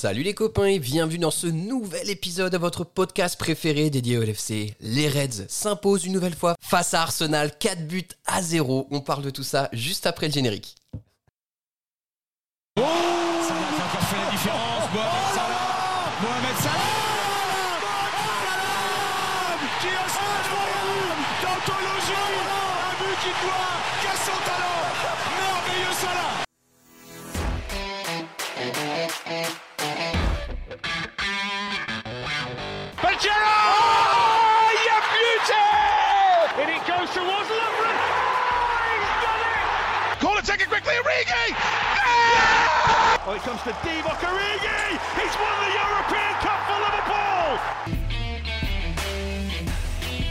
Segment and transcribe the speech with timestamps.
[0.00, 4.22] Salut les copains et bienvenue dans ce nouvel épisode de votre podcast préféré dédié au
[4.22, 4.74] LFC.
[4.80, 8.88] Les Reds s'imposent une nouvelle fois face à Arsenal, 4 buts à 0.
[8.90, 10.74] On parle de tout ça juste après le générique.
[12.78, 14.88] Oh Salah qui a encore fait la différence.
[14.94, 15.68] Mohamed Salah
[16.22, 16.80] Mohamed Salah
[19.82, 21.12] Qui a incroyable
[21.42, 24.80] D'anthologie Un but qui doit qu'à son talent
[25.36, 26.40] Merveilleux Salah
[41.10, 41.54] take it quickly, Origi!
[43.26, 44.98] Oh, it comes to Divock Origi!
[45.18, 47.58] He's won the European Cup for Liverpool!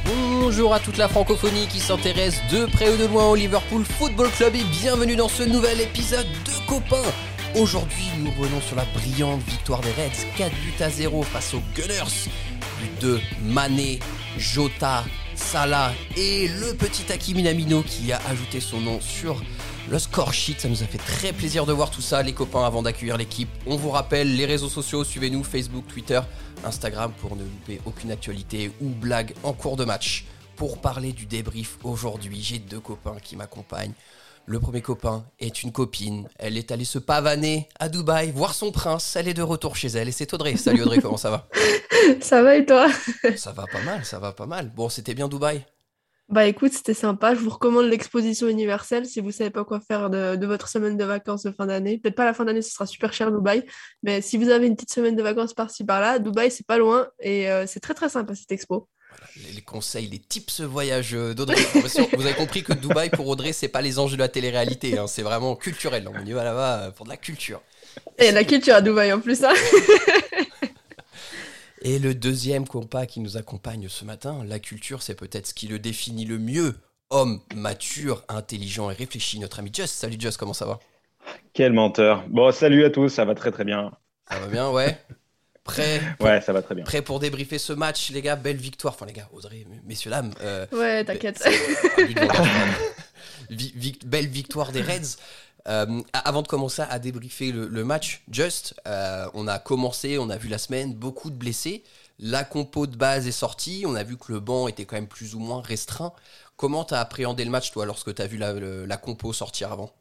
[0.06, 4.30] Bonjour à toute la francophonie qui s'intéresse de près ou de loin au Liverpool Football
[4.32, 7.12] Club et bienvenue dans ce nouvel épisode de Copains.
[7.56, 11.62] Aujourd'hui, nous revenons sur la brillante victoire des Reds, 4 buts à 0 face aux
[11.76, 12.30] Gunners.
[12.80, 14.00] But de Mané,
[14.38, 15.04] Jota,
[15.36, 19.42] Salah et le petit Aki Minamino qui a ajouté son nom sur
[19.90, 20.60] le score sheet.
[20.60, 23.50] Ça nous a fait très plaisir de voir tout ça, les copains, avant d'accueillir l'équipe.
[23.66, 26.20] On vous rappelle les réseaux sociaux, suivez-nous Facebook, Twitter,
[26.64, 30.26] Instagram pour ne louper aucune actualité ou blague en cours de match.
[30.56, 33.94] Pour parler du débrief aujourd'hui, j'ai deux copains qui m'accompagnent.
[34.46, 36.28] Le premier copain est une copine.
[36.38, 39.16] Elle est allée se pavaner à Dubaï, voir son prince.
[39.16, 40.58] Elle est de retour chez elle et c'est Audrey.
[40.58, 41.48] Salut Audrey, comment ça va?
[42.22, 42.88] Ça va et toi?
[43.36, 44.72] Ça va pas mal, ça va pas mal.
[44.74, 45.64] Bon, c'était bien Dubaï?
[46.30, 47.34] Bah écoute, c'était sympa.
[47.34, 50.96] Je vous recommande l'exposition universelle si vous savez pas quoi faire de, de votre semaine
[50.96, 51.98] de vacances de fin d'année.
[51.98, 53.64] Peut-être pas la fin d'année, ce sera super cher Dubaï.
[54.04, 57.08] Mais si vous avez une petite semaine de vacances par-ci par-là, Dubaï c'est pas loin
[57.20, 58.88] et euh, c'est très très sympa cette expo.
[59.38, 61.58] les, les conseils, les tips voyage d'Audrey.
[62.14, 65.08] Vous avez compris que Dubaï pour Audrey, c'est pas les anges de la télé-réalité, hein,
[65.08, 66.08] c'est vraiment culturel.
[66.14, 67.62] On y va là-bas pour de la culture.
[68.20, 69.44] Et la culture à Dubaï en plus.
[69.44, 69.54] Hein
[71.82, 75.68] Et le deuxième compas qui nous accompagne ce matin, la culture, c'est peut-être ce qui
[75.68, 76.76] le définit le mieux.
[77.10, 79.96] Homme mature, intelligent et réfléchi, notre ami Just.
[79.96, 80.80] Salut Just, comment ça va?
[81.54, 82.24] Quel menteur.
[82.28, 83.92] Bon, salut à tous, ça va très très bien.
[84.30, 84.98] Ça va bien, ouais
[85.64, 86.84] Prêt pour, Ouais, ça va très bien.
[86.84, 88.36] prêt pour débriefer ce match, les gars?
[88.36, 88.94] Belle victoire.
[88.94, 90.34] Enfin, les gars, Audrey, messieurs, dames.
[90.42, 91.44] euh, Ouais, t'inquiète.
[93.50, 95.18] vic- belle victoire des Reds.
[95.70, 100.38] Euh, avant de commencer à débriefer le, match, Just, euh, on a commencé, on a
[100.38, 101.84] vu la semaine, beaucoup de blessés.
[102.18, 105.08] La compo de base est sortie, on a vu que le banc était quand même
[105.08, 106.12] plus ou moins restreint.
[106.58, 109.92] Comment t'as appréhendé le match, toi, lorsque t'as vu la, compo sortir avant?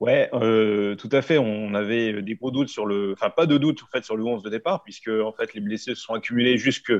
[0.00, 1.38] Ouais, euh, tout à fait.
[1.38, 4.24] On avait des gros doutes sur le, enfin pas de doute en fait sur le
[4.24, 6.92] 11 de départ, puisque en fait les blessés se sont accumulés jusque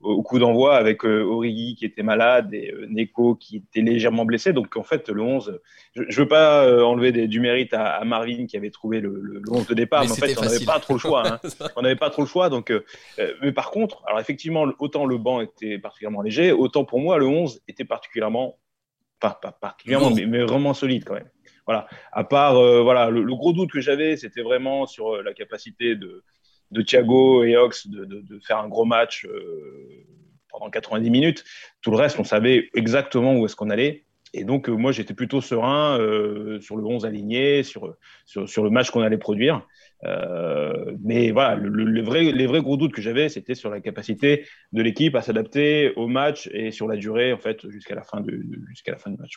[0.00, 4.24] au coup d'envoi avec euh, Origi qui était malade et euh, Neko qui était légèrement
[4.24, 4.52] blessé.
[4.54, 5.60] Donc en fait le 11,
[5.94, 9.00] je, je veux pas euh, enlever des- du mérite à, à Marvin qui avait trouvé
[9.00, 10.98] le, le, le 11 de départ, Mais mais, en fait on n'avait pas trop le
[10.98, 11.26] choix.
[11.28, 11.38] Hein.
[11.76, 12.48] on n'avait pas trop le choix.
[12.48, 12.84] Donc, euh,
[13.18, 17.18] euh, mais par contre, alors effectivement, autant le banc était particulièrement léger, autant pour moi
[17.18, 18.58] le 11 était particulièrement,
[19.20, 21.28] pas, pas particulièrement, mais, mais vraiment solide quand même.
[21.66, 21.86] Voilà.
[22.10, 25.34] À part, euh, voilà, le, le gros doute que j'avais, c'était vraiment sur euh, la
[25.34, 26.24] capacité de,
[26.70, 30.04] de Thiago et Ox de, de, faire un gros match euh,
[30.48, 31.44] pendant 90 minutes.
[31.82, 34.04] Tout le reste, on savait exactement où est-ce qu'on allait.
[34.32, 37.94] Et donc, euh, moi, j'étais plutôt serein euh, sur le 11 aligné, sur,
[38.26, 39.66] sur, le match qu'on allait produire.
[41.00, 44.82] Mais voilà, le, le- les, vrais, gros doutes que j'avais, c'était sur la capacité de
[44.82, 49.16] l'équipe à s'adapter au match et sur la durée, en fait, jusqu'à la fin du
[49.18, 49.36] match.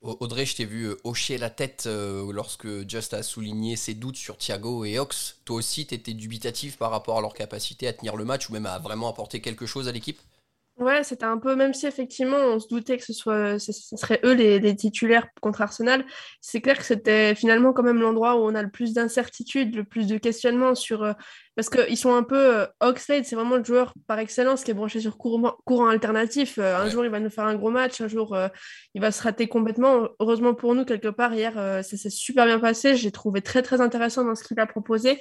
[0.00, 3.94] Au- Audrey, je t'ai vu euh, hocher la tête euh, lorsque Just a souligné ses
[3.94, 5.36] doutes sur Thiago et Ox.
[5.44, 8.66] Toi aussi, t'étais dubitatif par rapport à leur capacité à tenir le match ou même
[8.66, 10.18] à vraiment apporter quelque chose à l'équipe?
[10.78, 13.96] Ouais, c'était un peu, même si effectivement on se doutait que ce soit, ce, ce
[13.96, 16.04] seraient eux les, les titulaires contre Arsenal,
[16.40, 19.82] c'est clair que c'était finalement quand même l'endroit où on a le plus d'incertitudes, le
[19.82, 21.14] plus de questionnements sur, euh,
[21.56, 24.74] parce qu'ils sont un peu, euh, Oxlade, c'est vraiment le joueur par excellence qui est
[24.74, 26.58] branché sur courant, courant alternatif.
[26.58, 28.46] Euh, un jour il va nous faire un gros match, un jour euh,
[28.94, 30.06] il va se rater complètement.
[30.20, 32.94] Heureusement pour nous, quelque part, hier, ça s'est super bien passé.
[32.94, 35.18] J'ai trouvé très très intéressant dans ce qu'il a proposé.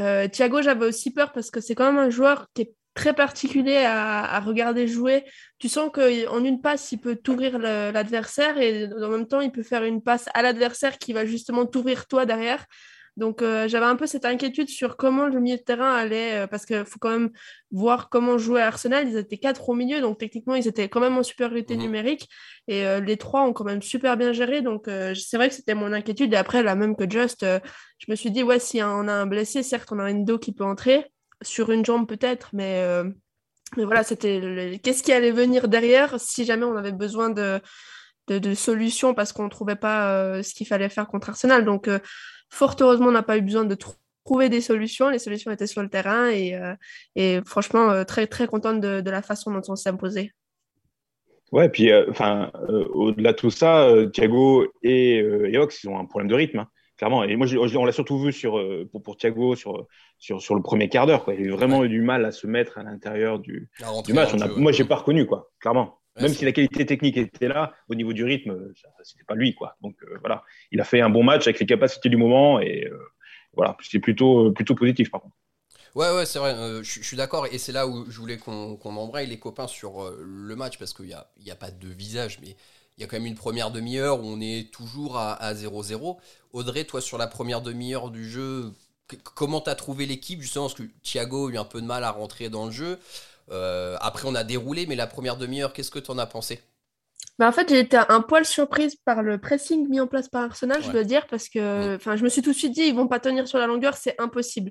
[0.00, 3.14] Euh, Thiago, j'avais aussi peur parce que c'est quand même un joueur qui est très
[3.14, 5.24] particulier à, à regarder jouer.
[5.58, 9.62] Tu sens qu'en une passe, il peut t'ouvrir l'adversaire et en même temps, il peut
[9.62, 12.66] faire une passe à l'adversaire qui va justement t'ouvrir toi derrière.
[13.18, 16.46] Donc, euh, j'avais un peu cette inquiétude sur comment le milieu de terrain allait, euh,
[16.46, 17.30] parce qu'il faut quand même
[17.70, 19.06] voir comment jouer à Arsenal.
[19.06, 21.82] Ils étaient quatre au milieu, donc techniquement, ils étaient quand même en supériorité Mhm.
[21.82, 22.26] numérique.
[22.68, 24.62] Et euh, les trois ont quand même super bien géré.
[24.62, 26.32] Donc, c'est vrai que c'était mon inquiétude.
[26.32, 29.26] Et après, la même que Just, je me suis dit, ouais, si on a un
[29.26, 31.04] blessé, certes, on a Endo qui peut entrer,
[31.42, 33.04] sur une jambe peut-être, mais, euh,
[33.76, 37.60] mais voilà, c'était qu'est-ce qui allait venir derrière si jamais on avait besoin de,
[38.28, 41.64] de, solutions parce qu'on ne trouvait pas euh, ce qu'il fallait faire contre Arsenal.
[41.64, 41.98] Donc, euh,
[42.50, 43.76] fort heureusement, on n'a pas eu besoin de
[44.24, 45.08] trouver des solutions.
[45.08, 46.58] Les solutions étaient sur le terrain et,
[47.16, 50.32] et franchement, très, très contente de, la façon dont on s'est imposé.
[51.50, 52.50] Ouais, puis enfin,
[52.94, 56.60] au-delà de tout ça, Thiago et, et ils ont un problème de rythme.
[56.60, 57.24] Hein clairement.
[57.24, 59.86] Et moi, on l'a surtout vu sur, euh, pour, pour, Thiago sur,
[60.18, 61.24] sur, sur le premier quart d'heure.
[61.38, 63.70] Il a vraiment eu du mal à se mettre à l'intérieur du,
[64.04, 64.30] du, match.
[64.34, 65.98] On moi, je n'ai pas reconnu, quoi, clairement.
[66.20, 68.72] Même si la qualité technique était là, au niveau du rythme,
[69.02, 69.76] c'était pas lui, quoi.
[69.80, 72.84] Donc euh, voilà, il a fait un bon match avec les capacités du moment et
[72.84, 72.98] euh,
[73.54, 75.34] voilà, c'est plutôt, plutôt positif par contre.
[75.94, 77.46] Ouais, ouais, c'est vrai, je, suis d'accord.
[77.46, 81.06] Et c'est là où je voulais qu'on embraye les copains sur le match parce qu'il
[81.06, 82.56] n'y a, y a pas de visage, mais
[82.96, 86.18] il y a quand même une première demi-heure où on est toujours à 0-0.
[86.52, 88.72] Audrey, toi, sur la première demi-heure du jeu,
[89.34, 92.04] comment tu as trouvé l'équipe Justement, parce que Thiago a eu un peu de mal
[92.04, 92.98] à rentrer dans le jeu.
[93.50, 96.60] Euh, après, on a déroulé, mais la première demi-heure, qu'est-ce que tu en as pensé?
[97.38, 100.44] Bah en fait, j'ai été un poil surprise par le pressing mis en place par
[100.44, 102.16] Arsenal, je dois dire, parce que mm.
[102.16, 104.20] je me suis tout de suite dit, ils vont pas tenir sur la longueur, c'est
[104.20, 104.70] impossible.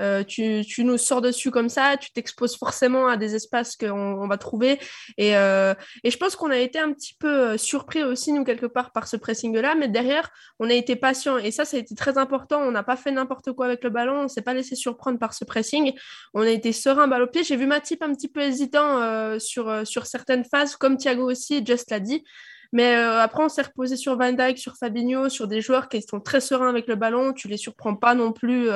[0.00, 4.28] Euh, tu, nous sors dessus comme ça, tu t'exposes forcément à des espaces qu'on on
[4.28, 4.78] va trouver.
[5.18, 8.44] Et, euh, et je pense qu'on a été un petit peu euh, surpris aussi, nous,
[8.44, 11.38] quelque part, par ce pressing-là, mais derrière, on a été patient.
[11.38, 12.60] Et ça, ça a été très important.
[12.60, 15.18] On n'a pas fait n'importe quoi avec le ballon, on ne s'est pas laissé surprendre
[15.18, 15.92] par ce pressing.
[16.34, 17.44] On a été serein, balle au pied.
[17.44, 21.90] J'ai vu Matip un petit peu hésitant sur, sur certaines phases, comme Thiago aussi, Just
[21.90, 22.24] l'a dit.
[22.72, 26.20] Mais après, on s'est reposé sur Van Dijk, sur Fabinho, sur des joueurs qui sont
[26.20, 27.32] très sereins avec le ballon.
[27.32, 28.68] Tu les surprends pas non plus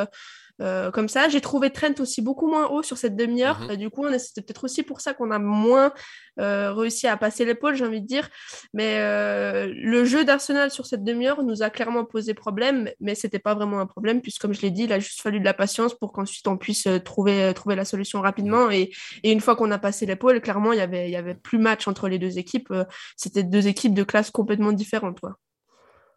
[0.58, 1.28] comme ça.
[1.28, 3.60] J'ai trouvé Trent aussi beaucoup moins haut sur cette demi-heure.
[3.60, 3.76] Mhm.
[3.76, 5.92] du coup, c'était peut-être aussi pour ça qu'on a moins
[6.40, 8.28] euh, réussi à passer l'épaule, j'ai envie de dire.
[8.72, 13.38] Mais euh, le jeu d'Arsenal sur cette demi-heure nous a clairement posé problème, mais c'était
[13.38, 15.54] pas vraiment un problème, puisque comme je l'ai dit, il a juste fallu de la
[15.54, 18.70] patience pour qu'ensuite on puisse trouver, trouver la solution rapidement.
[18.70, 18.90] Et,
[19.22, 21.58] et une fois qu'on a passé l'épaule, clairement, il y avait, il y avait plus
[21.58, 22.72] match entre les deux équipes.
[23.16, 25.20] C'était deux équipes de classe complètement différentes.
[25.20, 25.36] Quoi.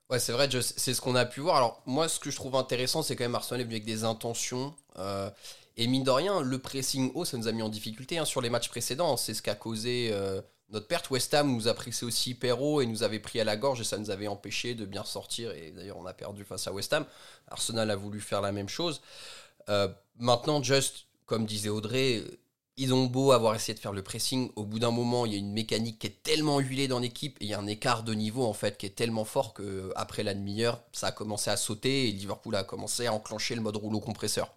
[0.09, 1.57] Ouais, c'est vrai, c'est ce qu'on a pu voir.
[1.57, 4.73] Alors, moi, ce que je trouve intéressant, c'est quand même Arsenal avec des intentions.
[4.97, 5.29] Euh,
[5.75, 8.39] et mine de rien, le pressing haut, ça nous a mis en difficulté hein, sur
[8.41, 9.17] les matchs précédents.
[9.17, 11.09] C'est ce qui a causé euh, notre perte.
[11.09, 13.81] West Ham nous a pressé aussi hyper haut et nous avait pris à la gorge
[13.81, 15.51] et ça nous avait empêché de bien sortir.
[15.51, 17.05] Et d'ailleurs, on a perdu face à West Ham.
[17.49, 19.01] Arsenal a voulu faire la même chose.
[19.67, 22.23] Euh, maintenant, just comme disait Audrey,
[22.77, 25.35] ils ont beau avoir essayé de faire le pressing, au bout d'un moment, il y
[25.35, 28.03] a une mécanique qui est tellement huilée dans l'équipe et il y a un écart
[28.03, 31.49] de niveau en fait qui est tellement fort que après la demi-heure, ça a commencé
[31.49, 34.53] à sauter et Liverpool a commencé à enclencher le mode rouleau compresseur.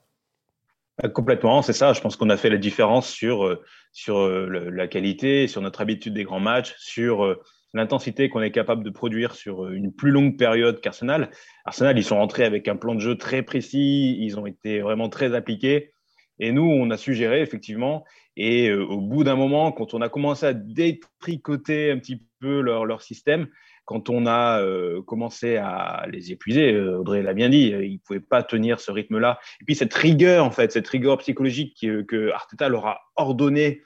[1.02, 1.94] Euh, complètement, c'est ça.
[1.94, 5.80] Je pense qu'on a fait la différence sur, euh, sur euh, la qualité, sur notre
[5.80, 7.36] habitude des grands matchs, sur
[7.72, 11.30] l'intensité qu'on est capable de produire sur une plus longue période qu'Arsenal.
[11.64, 15.08] Arsenal, ils sont rentrés avec un plan de jeu très précis, ils ont été vraiment
[15.08, 15.92] très appliqués.
[16.40, 18.04] Et nous, on a suggéré effectivement.
[18.36, 22.60] Et euh, au bout d'un moment, quand on a commencé à détricoter un petit peu
[22.60, 23.46] leur, leur système,
[23.84, 27.98] quand on a euh, commencé à les épuiser, euh, Audrey l'a bien dit, ils ne
[27.98, 29.38] pouvaient pas tenir ce rythme-là.
[29.60, 33.82] Et puis cette rigueur, en fait, cette rigueur psychologique que Arteta leur a ordonné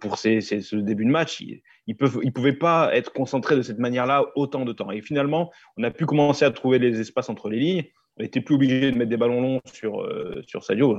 [0.00, 3.78] pour ces, ce début de match, ils ne ils pouvaient pas être concentrés de cette
[3.78, 4.90] manière-là autant de temps.
[4.90, 7.84] Et finalement, on a pu commencer à trouver les espaces entre les lignes
[8.16, 10.08] on n'était plus obligé de mettre des ballons longs sur,
[10.46, 10.96] sur Sadio.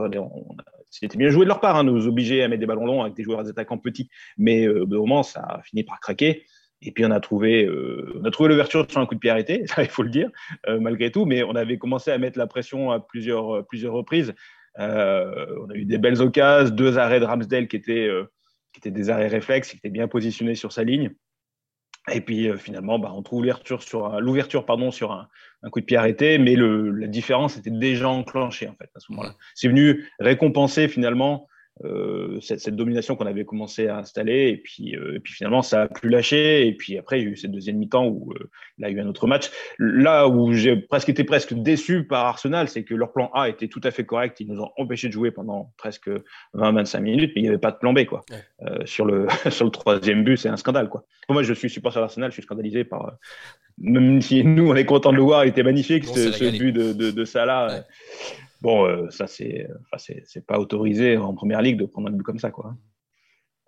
[1.00, 3.16] C'était bien joué de leur part, hein, nous obliger à mettre des ballons longs avec
[3.16, 4.10] des joueurs des attaquants petits.
[4.38, 6.46] Mais euh, au moment, ça a fini par craquer.
[6.82, 9.82] Et puis on a trouvé, euh, trouvé l'ouverture sur un coup de pied arrêté, ça
[9.82, 10.30] il faut le dire,
[10.68, 11.26] malgré tout.
[11.26, 14.34] Mais on avait commencé à mettre la pression à plusieurs, plusieurs reprises.
[14.78, 18.10] on a eu des belles occasions, deux arrêts de Ramsdale qui étaient,
[18.74, 21.12] qui étaient des arrêts réflexes, qui étaient bien positionnés sur sa ligne.
[22.12, 25.28] Et puis euh, finalement, bah, on trouve l'ouverture sur l'ouverture pardon sur un,
[25.64, 29.00] un, coup de pied arrêté, mais le, la différence était déjà enclenchée en fait à
[29.00, 29.34] ce moment-là.
[29.56, 31.48] C'est venu récompenser finalement
[31.84, 34.48] euh, cette, cette, domination qu'on avait commencé à installer.
[34.48, 36.68] Et puis, euh, et puis finalement, ça a plus lâché.
[36.68, 38.90] Et puis après, il y a eu cette deuxième mi-temps où euh, il y a
[38.90, 39.52] eu un autre match.
[39.78, 43.68] Là où j'ai presque été presque déçu par Arsenal, c'est que leur plan A était
[43.68, 44.40] tout à fait correct.
[44.40, 46.10] Ils nous ont empêché de jouer pendant presque
[46.54, 48.06] 20-25 minutes, mais il n'y avait pas de plan B.
[48.06, 48.24] Quoi.
[48.86, 50.88] sur, le, sur le troisième but, c'est un scandale.
[50.88, 51.04] Quoi.
[51.30, 53.18] moi, je suis supporter d'Arsenal, je suis scandalisé par.
[53.78, 56.72] même si nous, on est content de le voir, il était magnifique, ce, ce, but
[56.72, 57.84] de, de, de Salah.
[58.62, 62.40] Bon, euh, ça, c'est c'est pas autorisé en première ligue de prendre un but comme
[62.40, 62.76] ça, quoi.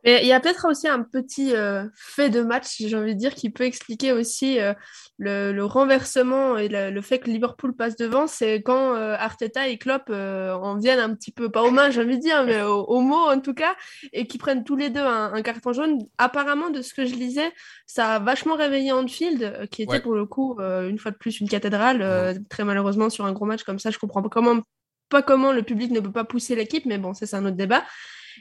[0.04, 3.20] Mais il y a peut-être aussi un petit euh, fait de match, j'ai envie de
[3.20, 4.74] dire, qui peut expliquer aussi euh,
[5.18, 8.26] le, renversement et le, fait que Liverpool passe devant.
[8.26, 12.18] C'est quand Arteta et Klopp en viennent un petit peu, pas aux mains, j'ai envie
[12.18, 13.76] de dire, mais au, mot en tout cas,
[14.14, 15.98] et qui prennent tous les deux un, carton jaune.
[16.18, 17.52] Apparemment, de ce que je lisais,
[17.86, 21.50] ça a vachement réveillé Anfield, qui était pour le coup, une fois de plus, une
[21.50, 22.40] cathédrale.
[22.50, 24.62] très malheureusement, sur un gros match comme ça, je comprends pas comment
[25.10, 27.58] pas comment le public ne peut pas pousser l'équipe, mais bon, ça c'est un autre
[27.58, 27.84] débat.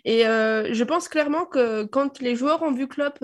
[0.04, 3.18] Et je pense clairement que quand les joueurs ont vu Klopp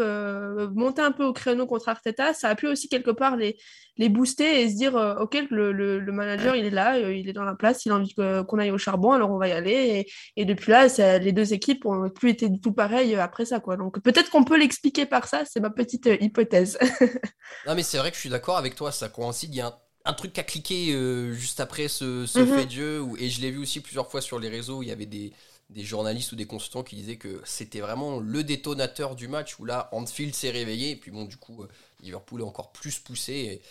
[0.74, 3.56] monter un peu au créneau contre Arteta, ça a pu aussi quelque part les,
[3.98, 7.44] les booster et se dire ok le, le, manager il est là il est dans
[7.44, 10.06] la place il a envie qu'on aille au charbon alors on va y aller.
[10.36, 13.76] Et, depuis là les deux équipes ont plus été du tout pareilles après ça quoi.
[13.76, 16.78] Donc peut-être qu'on peut l'expliquer par ça c'est ma petite hypothèse.
[17.66, 19.66] Non mais c'est vrai que je suis d'accord avec toi ça coïncide il y a
[19.66, 19.74] un,
[20.12, 20.92] truc qui a cliqué
[21.32, 22.56] juste après ce, ce mhm.
[22.56, 24.88] fait de jeu et je l'ai vu aussi plusieurs fois sur les réseaux où il
[24.88, 25.32] y avait des
[25.70, 29.64] des journalistes ou des consultants qui disaient que c'était vraiment le détonateur du match où
[29.64, 31.64] là Anfield s'est réveillé et puis bon du coup
[32.02, 33.62] Liverpool est encore plus poussé.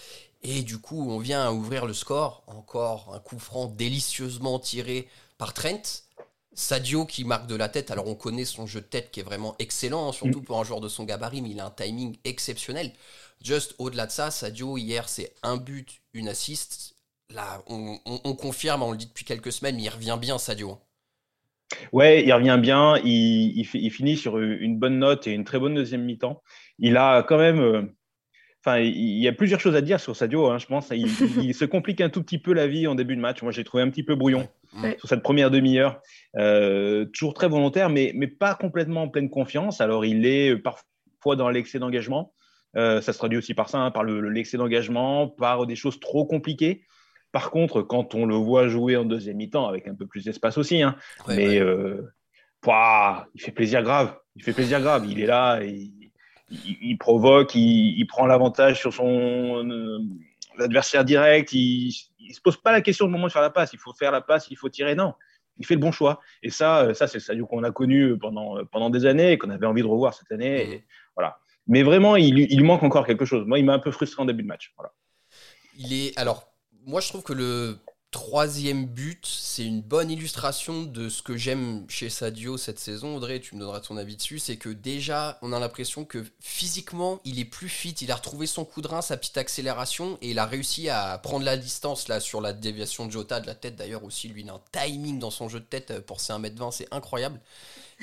[0.43, 2.43] Et, du coup, on vient à ouvrir le score.
[2.47, 5.07] Encore un coup franc délicieusement tiré
[5.37, 5.81] par Trent.
[6.53, 7.91] Sadio qui marque de la tête.
[7.91, 10.43] Alors on connaît son jeu de tête qui est vraiment excellent, hein, surtout mm.
[10.43, 12.91] pour un joueur de son gabarit, mais il a un timing exceptionnel.
[13.43, 16.95] Juste au-delà de ça, Sadio, hier, c'est un but, une assist.
[17.33, 17.97] Là, on,
[18.35, 20.77] confirme, on le dit depuis quelques semaines, mais il revient bien, Sadio.
[21.93, 22.97] Ouais, il revient bien.
[23.05, 26.43] Il, il, finit sur une bonne note et une très bonne deuxième mi-temps.
[26.77, 27.83] Il a quand même euh,
[28.63, 30.91] Enfin, il y a plusieurs choses à dire sur Sadio, hein, je pense.
[30.91, 33.41] Il, se complique un tout petit peu la vie en début de match.
[33.41, 34.47] Moi, j'ai trouvé un petit peu brouillon
[34.99, 35.99] sur cette première demi-heure.
[36.37, 39.81] Euh, toujours très volontaire, mais, mais pas complètement en pleine confiance.
[39.81, 42.33] Alors, il est parfois dans l'excès d'engagement.
[42.77, 46.25] Euh, ça se traduit aussi par ça, hein, par l'excès d'engagement, par des choses trop
[46.25, 46.83] compliquées.
[47.31, 50.57] Par contre, quand on le voit jouer en deuxième mi-temps, avec un peu plus d'espace
[50.57, 50.95] aussi, hein,
[51.27, 52.01] mais euh,
[53.33, 54.17] il fait plaisir grave.
[54.35, 55.05] Il fait plaisir grave.
[55.05, 59.99] Il est là, il, provoque, il, prend l'avantage sur son euh,
[60.59, 61.53] adversaire direct.
[61.53, 61.93] Il,
[62.27, 63.73] ne se pose pas la question au moment de faire la passe.
[63.73, 64.95] Il faut faire la passe, il faut tirer.
[64.95, 65.13] Non,
[65.57, 66.19] il fait le bon choix.
[66.43, 69.65] Et ça, ça c'est ça qu'on a connu pendant, pendant des années et qu'on avait
[69.65, 70.85] envie de revoir cette année.
[71.15, 71.37] voilà.
[71.71, 73.47] Mais vraiment, il, manque encore quelque chose.
[73.47, 74.75] Moi, il m'a un peu frustré en début de match.
[75.79, 76.51] Il est alors.
[76.85, 77.77] Moi, je trouve que le
[78.11, 83.15] troisième but, c'est une bonne illustration de ce que j'aime chez Sadio cette saison.
[83.15, 84.37] Audrey, tu me donneras ton avis dessus.
[84.37, 87.95] C'est que déjà, on a l'impression que physiquement, il est plus fit.
[88.01, 91.17] Il a retrouvé son coup de rein, sa petite accélération, et il a réussi à
[91.19, 93.77] prendre la distance là sur la déviation de Jota de la tête.
[93.77, 96.71] D'ailleurs, aussi, lui, il a un timing dans son jeu de tête pour ses 1m20,
[96.73, 97.39] c'est incroyable.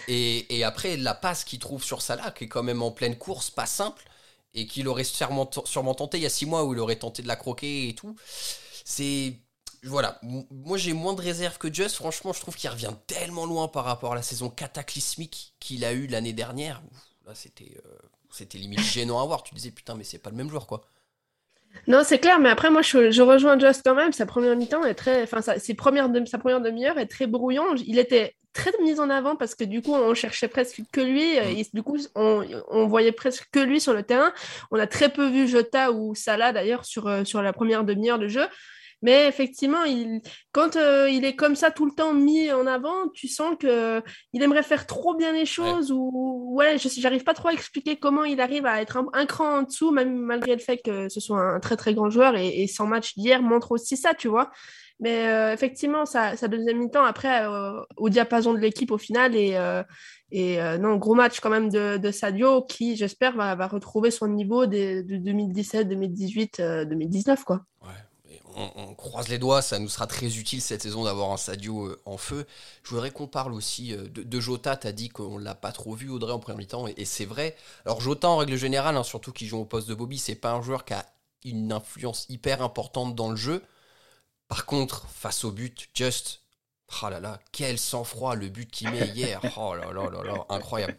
[0.07, 3.51] Et, après, la passe qu'il trouve sur Salah, qui est quand même en pleine course,
[3.51, 4.05] pas simple,
[4.55, 7.23] et qu'il aurait sûrement, sûrement tenté il y a 6 mois où il aurait tenté
[7.23, 8.15] de la croquer et tout.
[8.85, 9.35] C'est
[9.85, 11.97] voilà, moi j'ai moins de réserve que Just.
[11.97, 15.93] Franchement, je trouve qu'il revient tellement loin par rapport à la saison cataclysmique qu'il a
[15.93, 16.83] eue l'année dernière.
[17.27, 17.99] là, c'était euh,
[18.31, 19.43] c'était limite gênant à voir.
[19.43, 20.83] Tu disais putain, mais c'est pas le même joueur quoi.
[21.87, 24.13] Non, c'est clair, mais après, moi, je, rejoins Just quand même.
[24.13, 25.23] Sa première mi-temps est très.
[25.23, 27.75] Enfin, sa, ses premières sa première demi-heure est très brouillon.
[27.87, 31.37] Il était très mis en avant parce que du coup, on cherchait presque que lui.
[31.37, 34.33] Et du coup, on, on, voyait presque que lui sur le terrain.
[34.71, 38.19] On a très peu vu Jota ou Salah d'ailleurs sur, euh, sur la première demi-heure
[38.19, 38.47] de jeu.
[39.03, 40.21] Mais effectivement, il,
[40.53, 44.03] quand euh, il est comme ça tout le temps mis en avant, tu sens que
[44.33, 47.97] il aimerait faire trop bien les choses ou ouais, je j'arrive pas trop à expliquer
[47.97, 51.21] comment il arrive à être un, cran en dessous, même malgré le fait que ce
[51.21, 54.27] soit un très très grand joueur et, et son match d'hier montre aussi ça, tu
[54.27, 54.51] vois.
[55.01, 59.57] Mais euh, effectivement, sa, deuxième mi-temps, après, euh, au diapason de l'équipe au final, et,
[60.33, 64.27] et non, gros match quand même de, de Sadio, qui, j'espère, va, va, retrouver son
[64.27, 67.63] niveau de 2017, 2018, 2019, quoi.
[67.83, 67.91] Ouais
[68.59, 72.01] on, croise les doigts, ça nous sera très utile cette saison d'avoir un Sadio euh,
[72.05, 72.47] en feu.
[72.83, 74.77] Je voudrais qu'on parle aussi euh, de, Jota.
[74.77, 77.57] Tu as dit qu'on l'a pas trop vu, Audrey, en première mi-temps, et, c'est vrai.
[77.87, 80.53] Alors, Jota, en règle générale, hein, surtout qui joue au poste de Bobby, c'est pas
[80.53, 81.07] un joueur qui a
[81.45, 83.63] une influence hyper importante dans le jeu.
[84.49, 86.43] Par contre, face au but, Just,
[87.03, 89.41] oh là là, quel sang-froid le but qu'il met hier.
[89.57, 90.97] Oh là là là là, incroyable.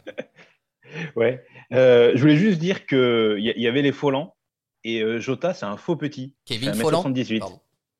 [1.16, 1.46] Ouais.
[1.72, 4.36] Euh, je voulais juste dire qu'il y, y avait les Follans
[4.84, 6.36] et euh, Jota, c'est un faux petit.
[6.46, 7.44] Kevin Folland 78.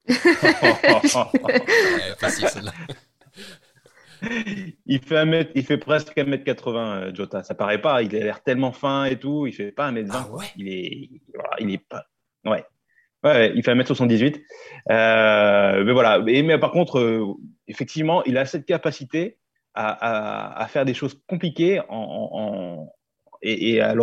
[4.86, 8.44] il fait un il fait presque 1m80 euh, Jota, ça paraît pas, il a l'air
[8.44, 10.10] tellement fin et tout, il fait pas 1m20.
[10.12, 11.10] Ah il est
[11.60, 12.06] il est pas
[12.46, 12.66] ouais.
[13.24, 14.42] Ouais, il fait 1m78.
[14.90, 19.38] Euh, mais voilà, mais, mais par contre effectivement, il a cette capacité
[19.74, 22.92] à, à, faire des choses compliquées en,
[23.42, 24.02] et, à, le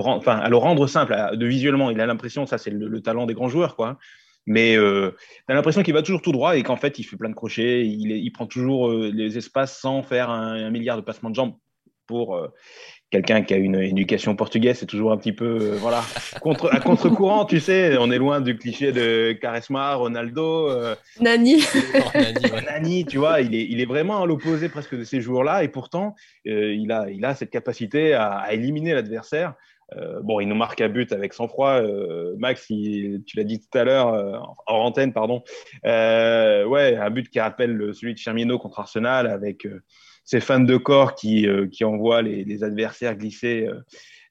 [0.56, 1.90] rendre, simple, de visuellement.
[1.90, 3.98] Il a l'impression, ça c'est le, talent des grands joueurs, quoi.
[4.46, 5.10] Mais euh,
[5.48, 8.12] l'impression qu'il va toujours tout droit et qu'en fait, il fait plein de crochets, il,
[8.12, 11.54] il prend toujours euh, les espaces sans faire un, milliard de passements de jambes
[12.06, 12.48] pour, euh,
[13.10, 16.02] quelqu'un qui a une éducation portugaise, c'est toujours un petit peu, euh, voilà,
[16.40, 17.96] contre, à contre-courant, tu sais.
[17.98, 20.70] On est loin du cliché de Caresma, Ronaldo.
[20.70, 21.62] Euh, Nani.
[22.66, 25.62] Nani, tu vois, il est, il est vraiment à l'opposé presque de ces joueurs-là.
[25.62, 26.14] Et pourtant,
[26.46, 29.54] euh, il, a, il a cette capacité à, éliminer l'adversaire
[29.96, 31.80] Euh, bon, il nous marque un but avec sang-froid.
[31.80, 34.36] Euh, Max, tu l'as dit tout à l'heure, euh,
[34.66, 35.44] en antenne, pardon.
[35.84, 39.64] ouais, un but qui rappelle celui de Firmino contre Arsenal avec
[40.26, 43.66] ses fans de corps qui, qui envoient les, adversaires glisser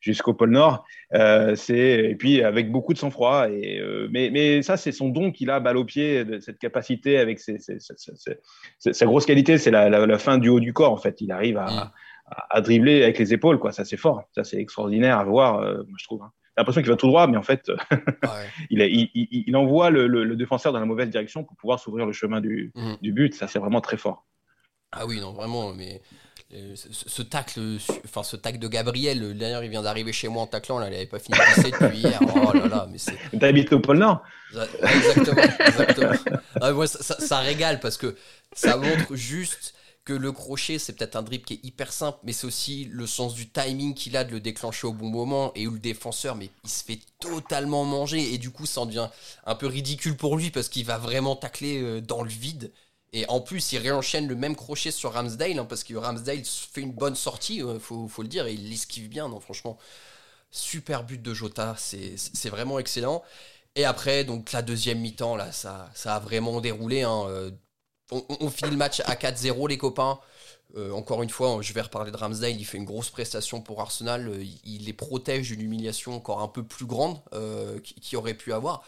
[0.02, 0.86] jusqu'au pôle Nord.
[1.14, 3.50] et puis avec beaucoup de sang-froid.
[3.50, 7.18] Et mais, mais, ça, c'est son don qu'il a, balle au pied, de, cette capacité
[7.18, 10.92] avec sa grosse qualité, c'est la, fin du haut du corps.
[10.92, 11.92] En fait, il arrive à,
[12.28, 13.72] à, dribbler avec les épaules, quoi.
[13.72, 14.24] Ça, c'est fort.
[14.34, 16.22] Ça, c'est extraordinaire à voir, euh, moi, je trouve.
[16.24, 16.32] Hein.
[16.56, 17.70] J'ai l'impression qu'il va tout droit, mais en fait,
[18.70, 22.14] il, il, il, envoie le, le, défenseur dans la mauvaise direction pour pouvoir s'ouvrir le
[22.14, 22.98] chemin du, mhm.
[23.02, 23.34] du but.
[23.34, 24.26] Ça, c'est vraiment très fort.
[24.96, 26.02] Ah oui, non, vraiment, mais
[26.54, 30.48] euh, ce, tacle, enfin ce tacle de Gabriel, d'ailleurs il vient d'arriver chez moi en
[30.48, 32.20] taclant, là, il n'avait pas fini de pisser depuis hier.
[32.36, 33.18] Oh là là, mais c'est.
[33.40, 34.22] T'habites au pôle Nord?
[34.54, 36.12] Exactement, exactement.
[36.62, 38.16] Ah, ça, ça, régale parce que
[38.54, 39.74] ça montre juste
[40.06, 43.08] que le crochet, c'est peut-être un dribble qui est hyper simple, mais c'est aussi le
[43.08, 46.36] sens du timing qu'il a de le déclencher au bon moment et où le défenseur,
[46.36, 49.10] mais il se fait totalement manger et du coup, ça en devient
[49.48, 52.72] un peu ridicule pour lui parce qu'il va vraiment tacler euh, dans le vide.
[53.16, 56.82] Et en plus, il réenchaîne le même crochet sur Ramsdale hein, parce que Ramsdale fait
[56.82, 59.30] une bonne sortie, il euh, faut, le dire, et il l'esquive bien.
[59.30, 59.78] Non, franchement,
[60.52, 63.24] super but de Jota, c'est vraiment excellent.
[63.76, 67.04] Et après, donc la deuxième mi-temps, là, ça, a vraiment déroulé.
[67.04, 67.52] Hein, euh,
[68.12, 70.20] on, finit le match à 4-0, les copains.
[70.76, 72.52] Euh, encore une fois, je vais reparler de Ramsdale.
[72.52, 74.30] Il fait une grosse prestation pour Arsenal.
[74.66, 77.22] Il, les protège d'une humiliation encore un peu plus grande
[77.82, 78.84] qu'il aurait pu avoir.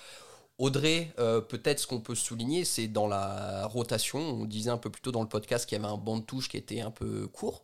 [0.57, 1.13] Audrey,
[1.49, 4.19] peut-être ce qu'on peut souligner, c'est dans la rotation.
[4.19, 6.23] On disait un peu plus tôt dans le podcast qu'il y avait un banc de
[6.23, 7.63] touche qui était un peu court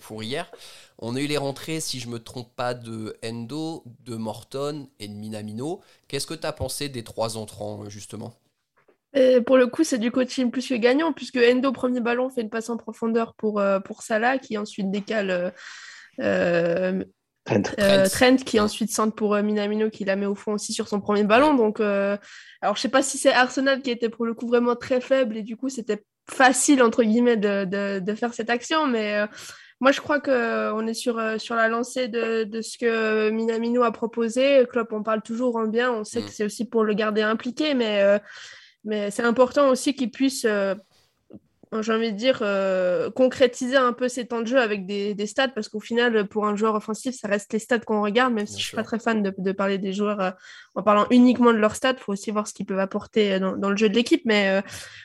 [0.00, 0.50] pour hier.
[0.98, 5.08] On a eu les rentrées, si je me trompe pas, de Endo, de Morton et
[5.08, 5.80] de Minamino.
[6.08, 8.32] Qu'est-ce que tu as pensé des trois entrants, justement?
[9.44, 12.48] Pour le coup, c'est du coaching plus que gagnant, puisque Endo, premier ballon, fait une
[12.48, 15.52] passe en profondeur pour, euh, pour Salah, qui ensuite décale
[16.20, 17.04] euh,
[17.80, 18.36] euh, Trent.
[18.36, 21.54] qui ensuite centre pour Minamino, qui la met au fond aussi sur son premier ballon.
[21.54, 25.00] Donc, alors, je sais pas si c'est Arsenal qui était pour le coup vraiment très
[25.00, 29.24] faible, et du coup, c'était facile, entre guillemets, de, de, faire cette action, mais.
[29.82, 33.90] Moi, je crois qu'on est sur, sur la lancée de, de, ce que Minamino a
[33.92, 34.66] proposé.
[34.70, 35.90] Klopp, on parle toujours en bien.
[35.90, 36.24] On sait mm.
[36.26, 38.20] que c'est aussi pour le garder impliqué, mais
[38.84, 40.74] mais c'est important aussi qu'il puisse, euh,
[41.80, 45.26] j'ai envie de dire, euh, concrétiser un peu ses temps de jeu avec des, des
[45.26, 48.46] stats, parce qu'au final, pour un joueur offensif, ça reste les stats qu'on regarde, même
[48.46, 50.30] si je ne suis pas très fan de, de parler des joueurs euh,
[50.74, 53.56] en parlant uniquement de leurs stats, il faut aussi voir ce qu'ils peuvent apporter dans,
[53.56, 54.22] dans, le jeu de l'équipe.
[54.24, 54.62] Mais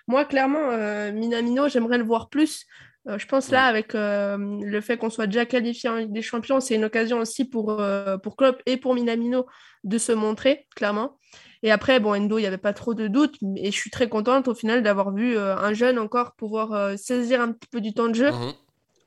[0.07, 0.71] moi, clairement,
[1.11, 2.65] Minamino, j'aimerais le voir plus.
[3.05, 6.75] je pense là, avec le fait qu'on soit déjà qualifié en Ligue des Champions, c'est
[6.75, 7.81] une occasion aussi pour,
[8.23, 9.45] pour Klopp et pour Minamino
[9.83, 11.17] de se montrer, clairement.
[11.63, 13.35] Et après, bon, Endo, il n'y avait pas trop de doutes.
[13.57, 16.95] Et je suis très contente au final d'avoir vu euh, un jeune encore pouvoir euh,
[16.97, 18.31] saisir un petit peu du temps de jeu.
[18.31, 18.53] Mhm.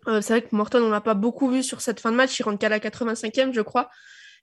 [0.09, 2.39] Euh, c'est vrai que Morton, on l'a pas beaucoup vu sur cette fin de match.
[2.39, 3.91] Il rentre qu'à la 85e, je crois.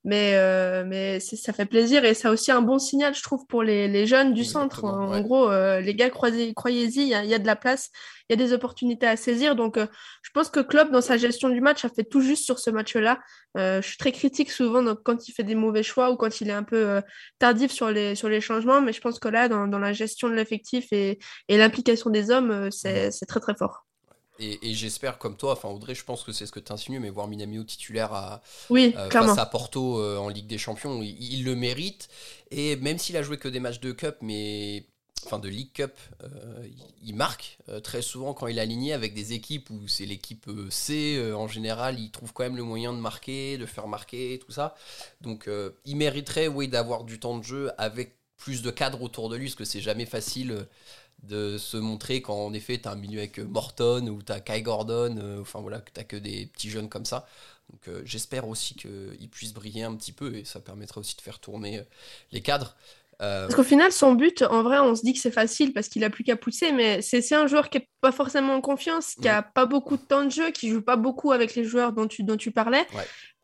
[0.08, 3.48] Mais, euh, mais ça fait plaisir et ça a aussi un bon signal, je trouve,
[3.48, 4.84] pour les, les jeunes du centre.
[4.84, 7.89] En, gros, euh, les gars, croyez-y, il y, y, a de la place,
[8.30, 9.56] il y a des opportunités à saisir.
[9.56, 9.88] Donc, euh,
[10.22, 12.70] je pense que Klopp, dans sa gestion du match, a fait tout juste sur ce
[12.70, 13.20] match-là.
[13.56, 16.50] je suis très critique souvent donc, quand il fait des mauvais choix ou quand il
[16.50, 17.02] est un peu
[17.39, 18.82] tardif sur les, sur les changements.
[18.82, 21.18] Mais je pense que là, dans, dans la gestion de l'effectif et,
[21.50, 23.85] et l'implication des hommes, c'est très, très fort.
[24.39, 27.10] Et, j'espère, comme toi, enfin Audrey, je pense que c'est ce que tu insinues, mais
[27.10, 31.43] voir Minamino titulaire à, oui, euh, face à Porto euh, en Ligue des Champions, il,
[31.43, 32.10] le mérite.
[32.52, 34.86] Et même s'il a joué que des matchs de Cup, mais
[35.26, 35.93] enfin de League Cup,
[36.24, 36.67] euh,
[37.02, 41.34] il marque très souvent quand il est aligné avec des équipes où c'est l'équipe C.
[41.34, 44.76] en général, il trouve quand même le moyen de marquer, de faire marquer, tout ça.
[45.21, 45.50] Donc
[45.86, 49.45] il mériterait, oui, d'avoir du temps de jeu avec plus de cadres autour de lui,
[49.45, 50.67] parce que c'est jamais facile
[51.28, 54.32] de se montrer quand en effet tu as un milieu avec euh, Morton ou tu
[54.32, 57.28] as Kai Gordon, euh, enfin voilà, que tu que des petits jeunes comme ça.
[57.72, 61.22] Donc euh, j'espère aussi qu'il puisse briller un petit peu et ça permettra aussi de
[61.22, 61.82] faire tourner
[62.32, 62.76] les cadres.
[63.18, 66.04] Parce qu'au final, son but, en vrai, on se dit que c'est facile parce qu'il
[66.04, 69.30] a plus qu'à pousser, mais c'est un joueur qui n'est pas forcément en confiance, qui
[69.30, 72.08] a pas beaucoup de temps de jeu, qui joue pas beaucoup avec les joueurs dont
[72.08, 72.86] tu, dont tu parlais.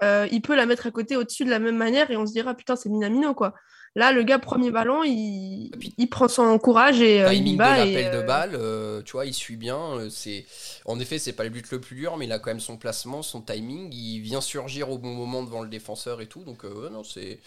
[0.02, 2.54] il peut la mettre à côté au-dessus de la même manière et on se dira
[2.54, 3.54] putain, c'est Minamino quoi.
[3.95, 7.86] Là, le gars, premier ballon, il, il prend son courage et euh, il bat.
[7.86, 10.08] de l'appel de euh, balle, euh, tu vois, il suit bien.
[10.10, 10.45] C'est
[10.86, 12.77] En effet, c'est pas le but le plus dur, mais il a quand même son
[12.77, 13.93] placement, son timing.
[13.93, 16.43] Il vient surgir au bon moment devant le défenseur et tout.
[16.45, 17.39] Donc, non, c'est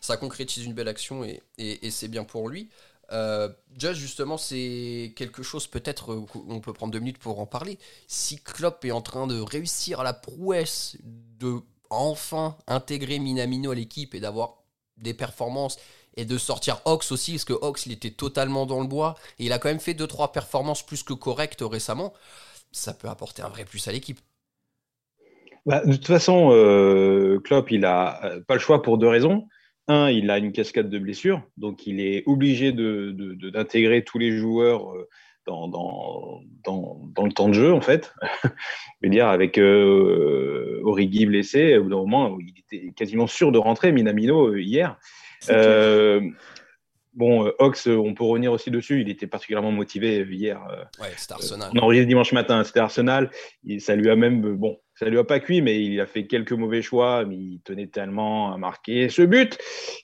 [0.00, 2.68] ça concrétise une belle action et, et, c'est bien pour lui.
[3.12, 7.78] Euh, Just, justement, c'est quelque chose, peut-être, on peut prendre deux minutes pour en parler.
[8.08, 10.96] Si Klopp est en train de réussir à la prouesse
[11.38, 11.60] de
[11.90, 14.61] enfin intégrer Minamino à l'équipe et d'avoir
[15.02, 15.78] des performances
[16.16, 19.46] et de sortir Ox aussi, parce que Ox il était totalement dans le bois et
[19.46, 22.12] il a quand même fait 2-3 performances plus que correctes récemment.
[22.70, 24.20] Ça peut apporter un vrai plus à l'équipe.
[25.66, 29.46] bah, De toute façon, euh, Klopp, il a pas le choix pour deux raisons.
[29.88, 34.94] Un, il a une cascade de blessures, donc il est obligé d'intégrer tous les joueurs
[35.46, 38.14] dans, dans, dans, dans, le temps de jeu, en fait.
[38.44, 38.48] Je
[39.04, 43.58] veux dire, avec euh, Origi blessé, au bout d'un moment, il était quasiment sûr de
[43.58, 44.98] rentrer, Minamino, hier.
[45.50, 46.20] Euh,
[47.14, 49.02] Bon, euh, Ox, euh, on peut revenir aussi dessus.
[49.02, 50.60] Il était particulièrement motivé euh, hier.
[51.00, 51.70] ouais, c'était Arsenal.
[51.74, 53.30] on enregistre dimanche matin, c'était Arsenal.
[53.80, 56.52] ça lui a même, bon, ça lui a pas cuit, mais il a fait quelques
[56.52, 57.24] mauvais choix.
[57.26, 59.58] Mais il tenait tellement à marquer ce but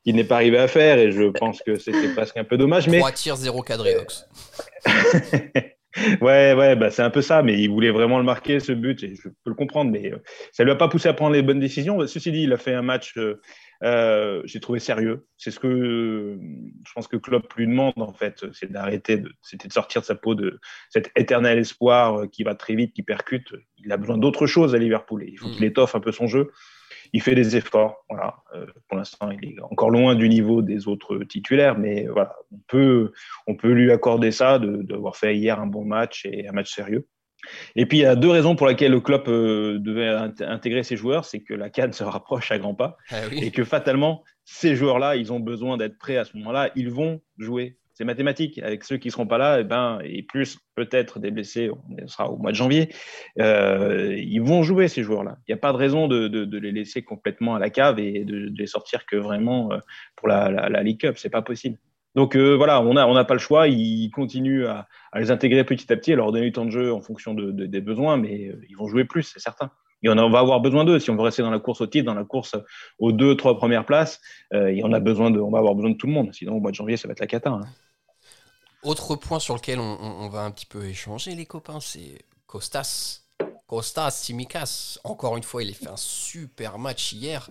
[0.04, 0.98] qu'il n'est pas arrivé à faire.
[0.98, 2.86] Et je pense que c'était presque un peu dommage.
[2.86, 3.14] 3 mais...
[3.14, 4.28] tirs, 0 cadré, Ox.
[6.20, 9.02] ouais, ouais, bah c'est un peu ça, mais il voulait vraiment le marquer, ce but,
[9.02, 10.12] et je peux le comprendre, mais
[10.52, 12.06] ça lui a pas poussé à prendre les bonnes décisions.
[12.06, 13.40] Ceci dit, il a fait un match euh,
[13.82, 15.26] j'ai trouvé sérieux.
[15.36, 16.38] C'est ce que
[16.86, 20.06] je pense que Klopp lui demande en fait, c'est d'arrêter, de, c'était de sortir de
[20.06, 20.58] sa peau de
[20.90, 23.54] cet éternel espoir euh, qui va très vite, qui percute.
[23.78, 25.70] Il a besoin d'autre chose à Liverpool et il faut qu'il mm.
[25.70, 26.50] étoffe un peu son jeu.
[27.12, 28.04] Il fait des efforts.
[28.08, 28.36] Voilà.
[28.54, 32.58] Euh, pour l'instant, il est encore loin du niveau des autres titulaires, mais voilà, on
[32.66, 33.12] peut,
[33.46, 37.06] on peut lui accorder ça d'avoir fait hier un bon match et un match sérieux.
[37.76, 40.08] Et puis, il y a deux raisons pour lesquelles le club euh, devait
[40.40, 41.24] intégrer ces joueurs.
[41.24, 45.16] C'est que la Cannes se rapproche à grands pas ah et que fatalement, ces joueurs-là,
[45.16, 46.70] ils ont besoin d'être prêts à ce moment-là.
[46.76, 47.76] Ils vont jouer.
[47.94, 48.58] C'est mathématique.
[48.58, 51.68] Avec ceux qui ne seront pas là, et, eh ben, et plus peut-être des blessés,
[51.70, 52.94] on sera au mois de janvier,
[53.40, 55.36] euh, ils vont jouer ces joueurs-là.
[55.48, 58.24] Il n'y a pas de raison de, de, les laisser complètement à la cave et
[58.24, 59.78] de, les sortir que vraiment euh,
[60.14, 61.18] pour la, la, la League Cup.
[61.18, 61.76] C'est pas possible.
[62.18, 63.68] Donc euh, voilà, on n'a pas le choix.
[63.68, 66.92] Ils continuent à, les intégrer petit à petit, à leur donner du temps de jeu
[66.92, 69.70] en fonction de, de, des besoins, mais euh, ils vont jouer plus, c'est certain.
[70.02, 72.06] Et on, va avoir besoin d'eux si on veut rester dans la course au titre,
[72.06, 72.56] dans la course
[72.98, 74.20] aux deux, trois premières places.
[74.52, 76.34] Euh, on va avoir besoin de tout le monde.
[76.34, 77.50] Sinon, au mois de janvier, ça va être la cata.
[77.50, 77.60] Hein.
[78.82, 83.27] Autre point sur lequel on, va un petit peu échanger, les copains, c'est Costas.
[83.68, 87.50] Costas Simikas, encore une fois, il a fait un super match hier.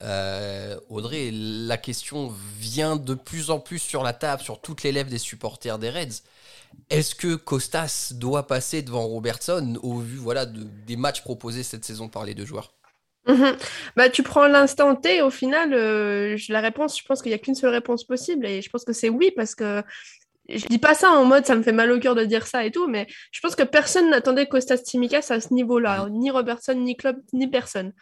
[0.00, 4.92] Euh, Audrey, la question vient de plus en plus sur la table, sur toutes les
[4.92, 6.22] lèvres des supporters des Reds.
[6.88, 12.08] Est-ce que Costas doit passer devant Robertson au vu voilà, des matchs proposés cette saison
[12.08, 12.72] par les deux joueurs?
[13.26, 13.56] Mhm.
[13.96, 17.38] bah, tu prends l'instant T, au final, euh, la réponse, je pense qu'il n'y a
[17.38, 19.82] qu'une seule réponse possible et je pense que c'est oui parce que
[20.58, 22.64] je dis pas ça en mode ça me fait mal au cœur de dire ça
[22.64, 26.74] et tout, mais je pense que personne n'attendait Costas Tsimikas à ce niveau-là, ni Robertson,
[26.74, 27.92] ni Club, ni personne.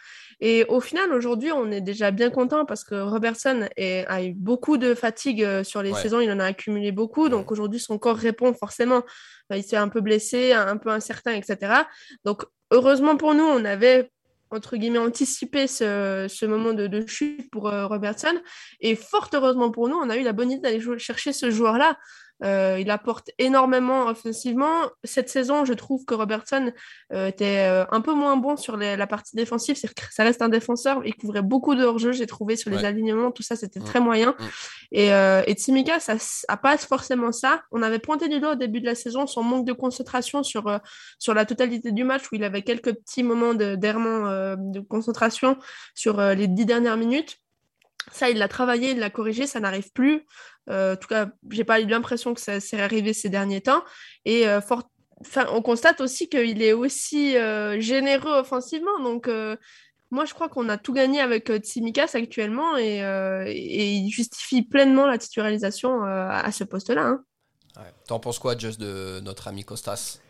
[0.41, 4.77] Et au final, aujourd'hui, on est déjà bien content parce que Robertson a eu beaucoup
[4.77, 8.17] de fatigue euh, sur les saisons, il en a accumulé beaucoup, donc aujourd'hui son corps
[8.17, 9.03] répond forcément.
[9.55, 11.83] il s'est un peu blessé, un peu incertain, etc.
[12.25, 14.11] Donc heureusement pour nous, on avait
[14.51, 18.33] entre guillemets, anticipé ce, ce moment de, de, chute pour euh, Robertson.
[18.81, 21.99] Et fort heureusement pour nous, on a eu la bonne idée d'aller chercher ce joueur-là.
[22.45, 24.91] Euh, il apporte énormément offensivement.
[25.05, 26.73] Cette saison, je trouve que Robertson
[27.13, 29.77] euh, était euh, un peu moins bon sur la partie défensive.
[30.11, 31.03] Ça reste un défenseur.
[31.05, 33.31] Il couvrait beaucoup de hors-jeu, j'ai trouvé, sur les alignements.
[33.31, 34.35] Tout ça, c'était très moyen.
[34.93, 36.17] Et, et Tsimikas, ça
[36.49, 37.63] n'a pas forcément ça.
[37.73, 40.81] On avait pointé du doigt au début de la saison son manque de concentration sur,
[41.19, 45.57] sur la totalité du match, où il avait quelques petits moments d'errement de, de concentration
[45.95, 47.39] sur les dix dernières minutes.
[48.13, 50.25] Ça, il l'a travaillé, il l'a corrigé, ça n'arrive plus.
[50.71, 53.83] Euh, en tout cas, j'ai pas eu l'impression que ça s'est arrivé ces derniers temps.
[54.25, 54.61] Et euh,
[55.51, 58.99] on constate aussi qu'il est aussi euh, généreux offensivement.
[59.03, 59.31] Donc,
[60.11, 63.03] moi, je crois qu'on a tout gagné avec Tsimikas actuellement et,
[63.55, 67.07] il justifie pleinement la titularisation à ce poste-là.
[67.07, 67.25] Hein.
[68.07, 70.21] T'en penses quoi, Just, de notre ami Costas?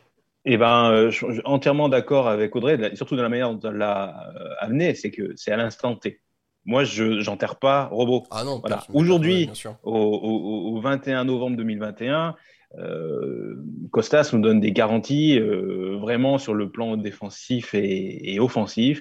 [0.44, 4.32] Eh ben, je suis entièrement d'accord avec Audrey, surtout de la manière dont elle l'a
[4.60, 6.20] amené, c'est que c'est à l'instant T
[6.68, 8.26] moi, je n'enterre pas robot.
[8.30, 8.84] Ah non, voilà.
[8.92, 9.48] Aujourd'hui,
[9.84, 12.36] au, 21 novembre 2021,
[12.76, 13.56] euh,
[13.90, 19.00] Costas nous donne des garanties euh, vraiment sur le plan défensif et, offensif.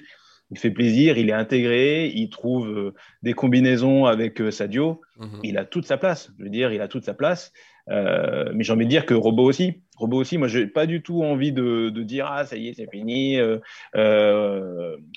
[0.50, 5.02] Il fait plaisir, il est intégré, il trouve euh, des combinaisons avec Sadio.
[5.18, 5.40] Mhm.
[5.44, 6.32] Il a toute sa place.
[6.38, 7.52] Je veux dire, il a toute sa place.
[7.86, 9.82] mais j'ai envie de dire que Robot aussi.
[9.98, 12.72] Robot aussi, moi, j'ai pas du tout envie de, de, dire ah ça y est,
[12.72, 13.36] c'est fini.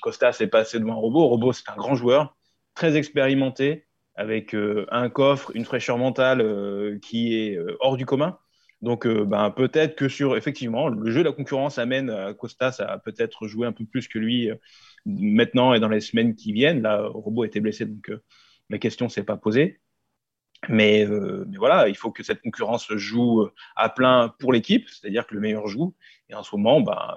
[0.02, 1.28] Costas est passé devant robot.
[1.28, 2.36] Robot, c'est un grand joueur
[2.74, 8.06] très expérimenté, avec euh, un coffre, une fraîcheur mentale euh, qui est euh, hors du
[8.06, 8.38] commun.
[8.82, 12.98] Donc, ben, peut-être que sur, effectivement, le jeu de la concurrence amène à Costa à
[12.98, 14.50] peut-être jouer un peu plus que lui
[15.06, 16.82] maintenant et dans les semaines qui viennent.
[16.82, 18.10] Là, Robot était blessé, donc
[18.70, 19.80] la question ne s'est pas posée.
[20.68, 21.06] Mais,
[21.46, 25.40] mais, voilà, il faut que cette concurrence joue à plein pour l'équipe, c'est-à-dire que le
[25.40, 25.94] meilleur joue.
[26.28, 27.14] Et en ce moment, ben,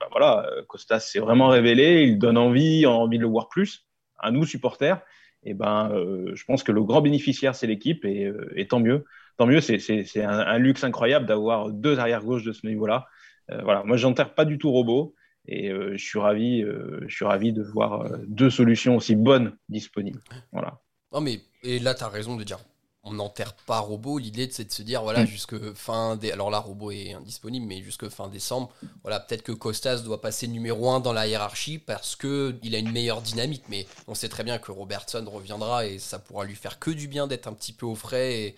[0.00, 3.86] ben voilà, Costas s'est vraiment révélé, il donne envie, a envie de le voir plus
[4.20, 5.00] à nous supporters,
[5.42, 9.04] eh ben, euh, je pense que le grand bénéficiaire c'est l'équipe et, euh, tant mieux.
[9.36, 13.06] Tant mieux, c'est un, un, luxe incroyable d'avoir deux arrières gauche de ce niveau-là.
[13.50, 15.14] Euh, voilà, moi j'enterre pas du tout Robot
[15.46, 20.20] Et je suis ravi, je suis ravi de voir deux solutions aussi bonnes disponibles.
[20.52, 20.80] Voilà.
[21.12, 22.58] Non mais et là tu as raison de dire
[23.02, 24.18] on n'enterre pas Robot.
[24.18, 25.26] L'idée, c'est de se dire, voilà, mm.
[25.26, 26.32] jusque fin des.
[26.32, 28.70] Alors là, Robot est indisponible, mais jusque fin décembre,
[29.02, 32.92] voilà, peut-être que Costas doit passer numéro 1 dans la hiérarchie parce qu'il a une
[32.92, 33.64] meilleure dynamique.
[33.68, 37.08] Mais on sait très bien que Robertson reviendra et ça pourra lui faire que du
[37.08, 38.54] bien d'être un petit peu au frais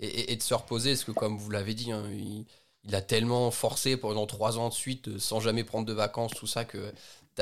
[0.00, 0.90] et, de se reposer.
[0.92, 2.44] Parce que, comme vous l'avez dit, hein, il,
[2.84, 6.46] il, a tellement forcé pendant 3 ans de suite sans jamais prendre de vacances, tout
[6.46, 6.92] ça, que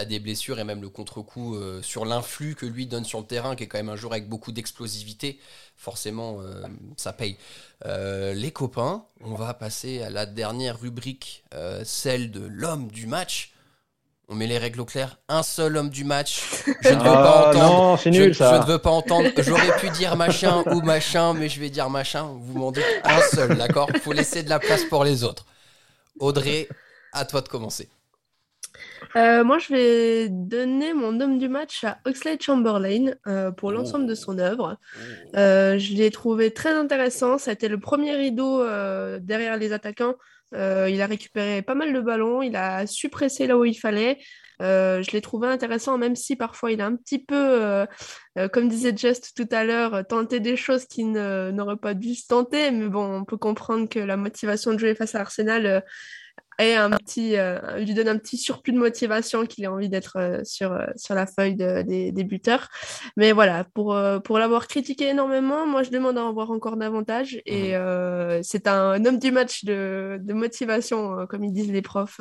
[0.05, 3.57] des blessures et même le contre-coup euh, sur l'influx que lui donne sur le terrain,
[3.57, 5.39] qui est quand même un joueur avec beaucoup d'explosivité,
[5.77, 6.63] forcément, euh,
[6.97, 7.37] ça paye.
[7.85, 11.45] Euh, les copains, on va passer à la dernière rubrique,
[11.85, 13.53] celle de l'homme du match.
[14.29, 15.19] On met les règles au clair.
[15.29, 16.43] Un seul homme du match.
[16.83, 18.01] Je ne veux pas ah, entendre.
[18.03, 18.57] je, nul, ça.
[18.57, 19.31] je, ne veux pas entendre.
[19.39, 22.37] J'aurais pu dire machin ou machin, mais je vais dire machin.
[22.41, 23.89] Vous m'en dites un seul, d'accord?
[23.95, 25.47] Il faut laisser de la place pour les autres.
[26.19, 26.69] Audrey,
[27.13, 27.89] à toi de commencer.
[29.17, 34.07] Euh, moi, je vais donner mon homme du match à Oxlade Chamberlain euh, pour l'ensemble
[34.07, 34.79] de son œuvre.
[34.79, 35.37] Oh.
[35.37, 37.39] Euh, je l'ai trouvé très intéressant.
[37.39, 38.65] Ça a été le premier rideau
[39.21, 40.15] derrière les attaquants.
[40.53, 42.43] il a récupéré pas mal de ballons.
[42.43, 44.19] Il a su presser là où il fallait.
[44.61, 47.87] je l'ai trouvé intéressant, même si parfois il a un petit peu,
[48.53, 52.71] comme disait Just tout à l'heure, tenté des choses qu'il n'aurait pas dû se tenter.
[52.71, 55.85] Mais bon, on peut comprendre que la motivation de jouer face à Arsenal
[56.59, 60.17] et un petit, euh, lui donne un petit surplus de motivation qu'il a envie d'être
[60.19, 62.69] euh, sur, euh, sur la feuille des, des, buteurs.
[63.17, 67.41] Mais voilà, pour, pour l'avoir critiqué énormément, moi je demande à en voir encore davantage.
[67.45, 68.43] Et mhm.
[68.43, 72.21] c'est un, homme du match de, de motivation, comme ils disent les profs.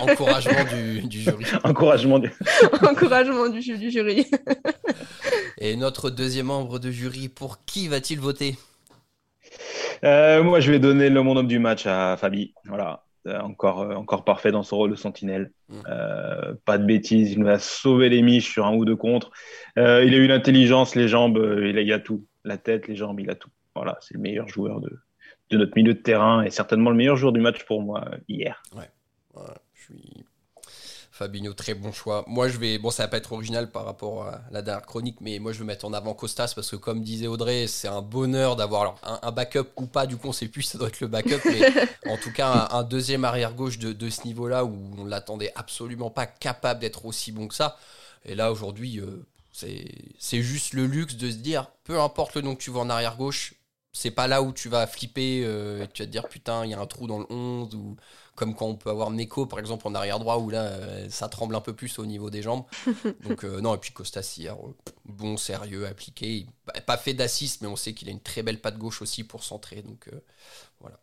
[0.00, 1.44] Encouragement du, du, jury.
[1.64, 2.32] Encouragement du,
[2.82, 4.26] Encouragement du, du jury.
[5.58, 8.56] et notre deuxième membre de jury, pour qui va-t-il voter?
[10.02, 12.54] Moi, je vais donner le mon homme du match à Fabi.
[12.66, 13.04] Voilà.
[13.26, 15.50] Euh, encore, euh, encore parfait dans son rôle de sentinelle.
[15.68, 15.80] Mm.
[15.88, 19.30] Euh, pas de bêtises, il nous a sauvé les miches sur un ou deux contre.
[19.76, 22.26] il a eu l'intelligence, les jambes, il a, tout.
[22.44, 23.50] La tête, les jambes, il a tout.
[23.74, 24.90] Voilà, c'est le meilleur joueur de,
[25.50, 28.62] de notre milieu de terrain et certainement le meilleur joueur du match pour moi hier.
[28.76, 28.90] Ouais,
[29.72, 30.24] je suis
[31.14, 32.24] Fabinho, très bon choix.
[32.26, 32.76] Moi, je vais.
[32.76, 35.60] Bon, ça va pas être original par rapport à la dernière chronique, mais moi, je
[35.60, 39.30] vais mettre en avant Costas parce que, comme disait Audrey, c'est un bonheur d'avoir un,
[39.30, 40.06] backup ou pas.
[40.06, 41.60] Du coup, on sait plus, ça doit être le backup, mais
[42.10, 46.80] en tout cas, un, deuxième arrière-gauche de, ce niveau-là où on l'attendait absolument pas capable
[46.80, 47.78] d'être aussi bon que ça.
[48.24, 52.56] Et là, aujourd'hui, euh, c'est juste le luxe de se dire peu importe le nom
[52.56, 53.54] que tu vois en arrière-gauche,
[53.94, 56.72] c'est pas là où tu vas flipper euh, et tu vas te dire putain, il
[56.72, 57.96] y a un trou dans le 11 ou
[58.34, 61.28] comme quand on peut avoir Neko par exemple en arrière droit où là euh, ça
[61.28, 62.64] tremble un peu plus au niveau des jambes.
[63.24, 64.56] Donc euh, non, et puis Costas hier,
[65.04, 66.46] bon, sérieux, appliqué,
[66.86, 69.44] pas fait d'assist, mais on sait qu'il a une très belle patte gauche aussi pour
[69.44, 69.82] centrer.
[69.82, 70.10] Donc
[70.80, 70.98] voilà.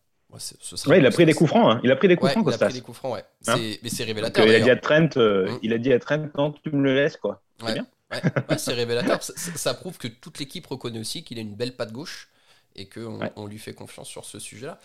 [0.88, 1.80] ouais, il a pris des coups francs.
[1.86, 2.58] Il a pris des coups francs, Costas.
[2.58, 3.24] Il a pris des coups francs, ouais.
[3.48, 4.46] Hein mais c'est révélateur.
[4.46, 5.60] il a dit à Trent, mm.
[5.64, 7.42] il a dit à Trent, non, tu me le laisses, quoi.
[7.66, 7.88] C'est bien.
[8.12, 9.24] Ouais, c'est révélateur.
[9.24, 12.28] ça, ça, prouve que toute l'équipe reconnaît aussi qu'il a une belle patte gauche
[12.76, 14.80] et qu'on on lui fait confiance sur ce sujet-là.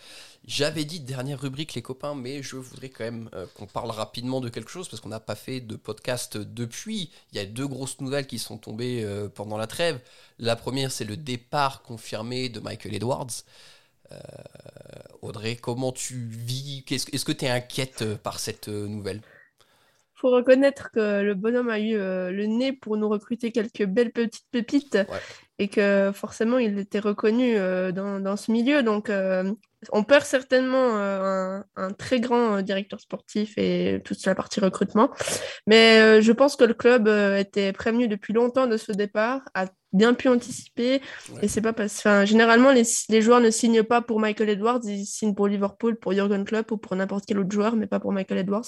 [0.45, 4.41] J'avais dit dernière rubrique les copains, mais je voudrais quand même euh, qu'on parle rapidement
[4.41, 7.11] de quelque chose parce qu'on n'a pas fait de podcast depuis.
[7.31, 9.99] Il y a deux grosses nouvelles qui sont tombées euh, pendant la trêve.
[10.39, 13.43] La première, c'est le départ confirmé de Michael Edwards.
[14.11, 14.17] Euh,
[15.21, 16.83] Audrey, comment tu vis?
[16.89, 19.21] Est-ce que tu es inquiète par cette nouvelle?
[20.13, 24.47] Faut reconnaître que le bonhomme a eu le nez pour nous recruter quelques belles petites
[24.49, 24.97] pépites
[25.59, 28.83] et que forcément il était reconnu euh, dans, dans, ce milieu.
[28.83, 29.53] Donc euh,
[29.91, 35.11] on perd certainement euh, un, un, très grand directeur sportif et toute la partie recrutement.
[35.67, 40.13] Mais je pense que le club était prévenu depuis longtemps de ce départ, a bien
[40.13, 41.01] pu anticiper.
[41.41, 44.81] Et c'est pas parce enfin, généralement les, les, joueurs ne signent pas pour Michael Edwards,
[44.83, 47.99] ils signent pour Liverpool, pour Jurgen Klopp ou pour n'importe quel autre joueur, mais pas
[47.99, 48.65] pour Michael Edwards.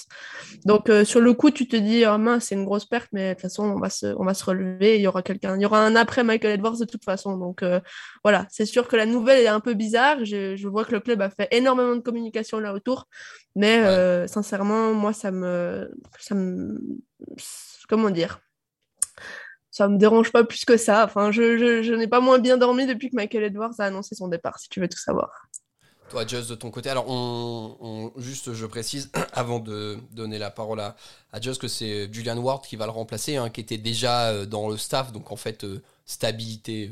[0.65, 3.33] Donc sur le coup, tu te dis oh, mince, c'est une grosse perte, mais de
[3.33, 4.95] toute façon on va se, on va se relever.
[4.95, 7.37] Il y aura quelqu'un, il y aura un après Michael Edwards de toute façon.
[7.37, 7.79] Donc euh,
[8.23, 10.23] voilà, c'est sûr que la nouvelle est un peu bizarre.
[10.23, 13.07] Je, vois que le club a fait énormément de communication là autour,
[13.55, 16.79] mais euh, sincèrement, moi, ça me, ça me,
[17.87, 18.39] comment dire,
[19.71, 21.05] ça me dérange pas plus que ça.
[21.05, 24.59] Enfin, je, n'ai pas moins bien dormi depuis que Michael Edwards a annoncé son départ,
[24.59, 25.47] si tu veux tout savoir.
[26.09, 30.79] Toi, Just, de ton côté, alors on, juste, je précise, avant de donner la parole
[30.79, 30.95] à,
[31.31, 34.45] à Just, que c'est Julian Ward qui va le remplacer, hein, qui était déjà euh,
[34.45, 35.65] dans le staff, donc en fait,
[36.05, 36.91] stabilité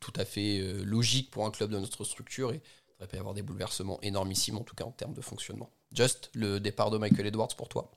[0.00, 2.60] tout à fait euh, logique pour un club de notre structure et
[3.00, 5.70] il pas y avoir des bouleversements énormissimes en tout cas en termes de fonctionnement.
[5.94, 7.92] Just le départ de Michael Edwards pour toi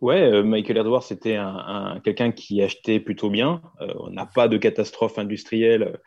[0.00, 3.62] Ouais, euh, Michael Edwards c'était un, quelqu'un qui achetait plutôt bien.
[3.80, 5.98] Euh, on n'a pas de catastrophe industrielle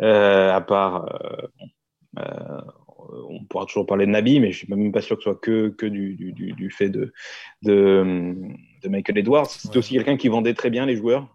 [0.00, 1.06] à part
[3.30, 5.40] on pourra toujours parler de Nabi, mais je suis même pas sûr que ce soit
[5.40, 7.12] que, que du, du, du fait de,
[7.62, 8.34] de,
[8.82, 9.46] de Michael Edwards.
[9.46, 11.26] C'est aussi quelqu'un qui vendait très bien les joueurs.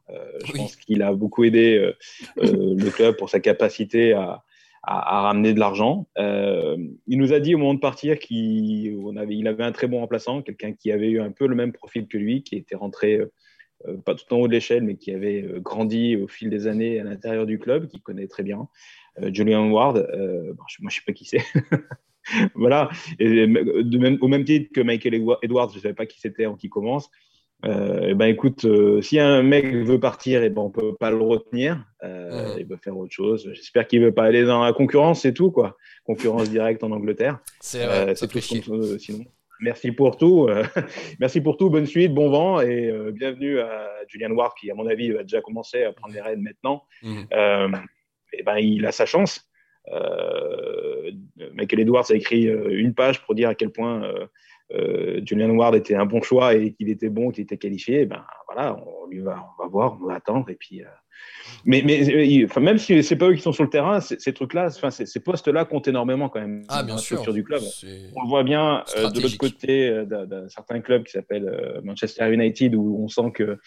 [0.46, 1.94] je pense qu'il a beaucoup aidé
[2.38, 4.44] le club pour sa capacité à,
[4.84, 6.08] à, ramener de l'argent.
[6.18, 10.42] Euh, il nous a dit au moment de partir qu'il avait, un très bon remplaçant,
[10.42, 13.32] quelqu'un qui avait eu un peu le même profil que lui, qui était rentré euh,
[13.88, 17.00] euh, pas tout en haut de l'échelle, mais qui avait grandi au fil des années
[17.00, 18.68] à l'intérieur du club, qui connaît très bien.
[19.32, 21.44] Julian Ward, moi je ne sais pas qui c'est.
[22.56, 26.70] voilà, au même titre que Michael Edwards, je ne savais pas qui c'était en qui
[26.70, 27.10] commence.
[27.66, 30.96] Euh, eh ben écoute, euh, si un mec veut partir, et eh ben on peut
[30.96, 31.86] pas le retenir.
[32.04, 33.50] Euh, Il veut faire autre chose.
[33.54, 35.78] J'espère qu'il veut pas aller dans la concurrence, c'est tout quoi.
[36.04, 37.40] Concurrence directe en Angleterre.
[37.62, 38.16] C'est vrai.
[38.16, 38.40] c'est tout.
[38.42, 39.26] sinon,
[39.62, 40.50] merci pour tout.
[41.20, 41.70] merci pour tout.
[41.70, 45.42] Bonne suite, bon vent et bienvenue à Julian Ward qui, à mon avis, va déjà
[45.42, 46.84] commencer à prendre les rênes maintenant.
[47.02, 47.28] et mhm.
[48.34, 49.50] eh ben il a sa chance.
[51.54, 54.14] Michael Edwards a écrit une page pour dire à quel point
[54.72, 58.24] euh, Julian Ward était un bon choix et qu'il était bon, qu'il était qualifié, ben
[58.48, 60.82] voilà, on lui va, on va voir, on va attendre et puis.
[60.82, 60.88] Euh,
[61.66, 64.68] mais, mais enfin, même si c'est pas eux qui sont sur le terrain, ces trucs-là,
[64.68, 67.22] enfin, ces postes-là comptent énormément quand même ah, bien sûr.
[67.32, 67.62] du club.
[68.16, 72.76] On le voit bien euh, de l'autre côté d'un certain club qui s'appelle Manchester United
[72.76, 73.58] où on sent que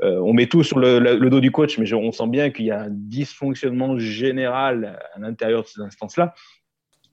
[0.00, 2.70] on met tout sur le, le, dos du coach, mais on sent bien qu'il y
[2.70, 6.34] a un dysfonctionnement général à l'intérieur de ces instances-là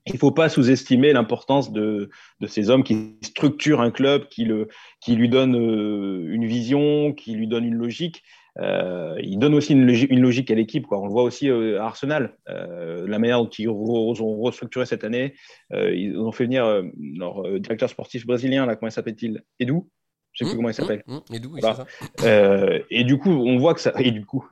[0.08, 2.10] il ne faut pas sous-estimer l'importance de,
[2.48, 7.66] ces hommes qui structurent un club, qui, lui donnent euh, une vision, qui lui donnent
[7.66, 8.24] une logique.
[8.60, 9.86] Euh, ils donnent aussi une,
[10.22, 10.86] logique à l'équipe.
[10.92, 15.36] On le voit aussi euh, à Arsenal, la manière dont ils ont restructuré cette année.
[15.72, 19.44] ils ont fait venir leur directeur sportif brésilien, là, comment s'appelle-t-il?
[19.60, 19.82] Edu
[20.34, 21.04] je sais plus mmh, comment il s'appelle.
[21.08, 21.86] Mmh, mmh, ça.
[22.90, 23.94] et du coup, on voit que ça.
[24.00, 24.48] Et du coup,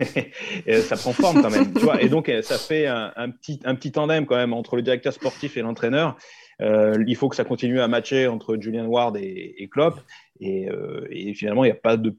[0.00, 1.72] ça prend forme quand même.
[1.72, 4.82] Tu vois et donc, ça fait un, petit, un petit tandem quand même entre le
[4.82, 6.16] directeur sportif et l'entraîneur.
[6.62, 10.00] Euh, il faut que ça continue à matcher entre Julian Ward et, Klopp.
[10.40, 12.16] Et, euh, et finalement, il n'y a pas de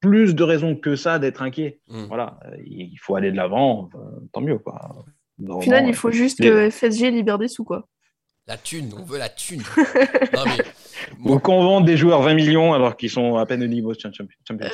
[0.00, 1.80] plus de raisons que ça d'être inquiet.
[1.88, 2.04] Mm.
[2.06, 3.90] Voilà, il faut aller de l'avant,
[4.32, 4.58] tant mieux.
[4.58, 5.04] Quoi.
[5.48, 7.64] Au final, il faut juste que FSG libère des sous.
[7.64, 7.88] Quoi.
[8.46, 9.62] La thune, on veut la thune.
[10.34, 10.64] non, mais
[11.24, 13.98] ou qu'on vende des joueurs 20 millions alors qu'ils sont à peine au niveau de.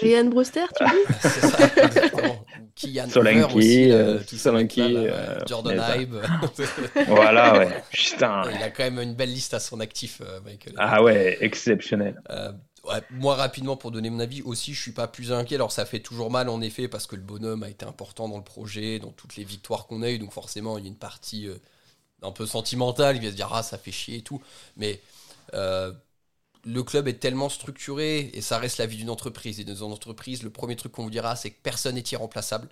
[0.01, 6.17] Ryan Brewster, tu dis C'est ça, Solanki, aussi, euh, euh Solanki euh, Jordan Hybe.
[7.09, 7.83] voilà, ouais.
[7.91, 8.43] Putain.
[8.55, 10.75] Il a quand même une belle liste à son actif, Michael.
[10.79, 12.21] Ah ouais, exceptionnel.
[12.85, 15.55] Ouais, moi, rapidement, pour donner mon avis, aussi, je suis pas plus inquiet.
[15.55, 18.39] Alors, ça fait toujours mal, en effet, parce que le bonhomme a été important dans
[18.39, 20.19] le projet, dans toutes les victoires qu'on a eues.
[20.19, 21.49] Donc, forcément, il y a une partie
[22.23, 23.17] un peu sentimentale.
[23.17, 24.43] Il va se dire, ah, ça fait chier et tout.
[24.77, 25.01] Mais
[26.65, 29.61] le club est tellement structuré et ça reste la vie d'une entreprise.
[29.61, 32.69] Et dans une entreprise, le premier truc qu'on vous dira, c'est que personne n'est irremplaçable.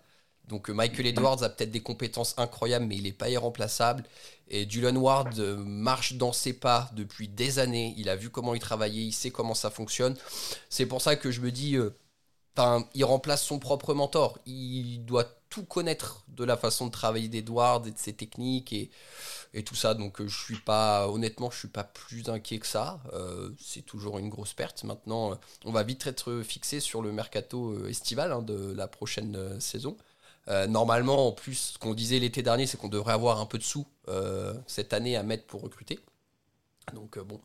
[0.49, 4.05] Donc euh, Michael Edwards a peut-être des compétences incroyables, mais il n'est pas irremplaçable.
[4.49, 7.95] Et Julian Ward euh, marche dans ses pas depuis des années.
[7.97, 10.17] Il a vu comment il travaillait, il sait comment ça fonctionne.
[10.69, 11.91] C'est pour ça que je me dis, euh,
[12.95, 14.39] il remplace son propre mentor.
[14.47, 18.73] Il doit tout connaître de la façon de travailler d'Edwards et de ses techniques.
[18.73, 18.91] Et
[19.55, 19.95] et tout ça.
[19.95, 23.01] Donc euh, je suis pas, honnêtement, je suis pas plus inquiet que ça.
[23.13, 24.85] Euh, c'est toujours une grosse perte.
[24.85, 25.35] Maintenant, euh,
[25.65, 29.97] on va vite être fixé sur le mercato estival hein, de la prochaine saison.
[30.69, 33.63] normalement, en plus, ce qu'on disait l'été dernier, c'est qu'on devrait avoir un peu de
[33.63, 33.87] sous
[34.67, 36.01] cette année à mettre pour recruter.
[36.95, 37.41] Donc bon,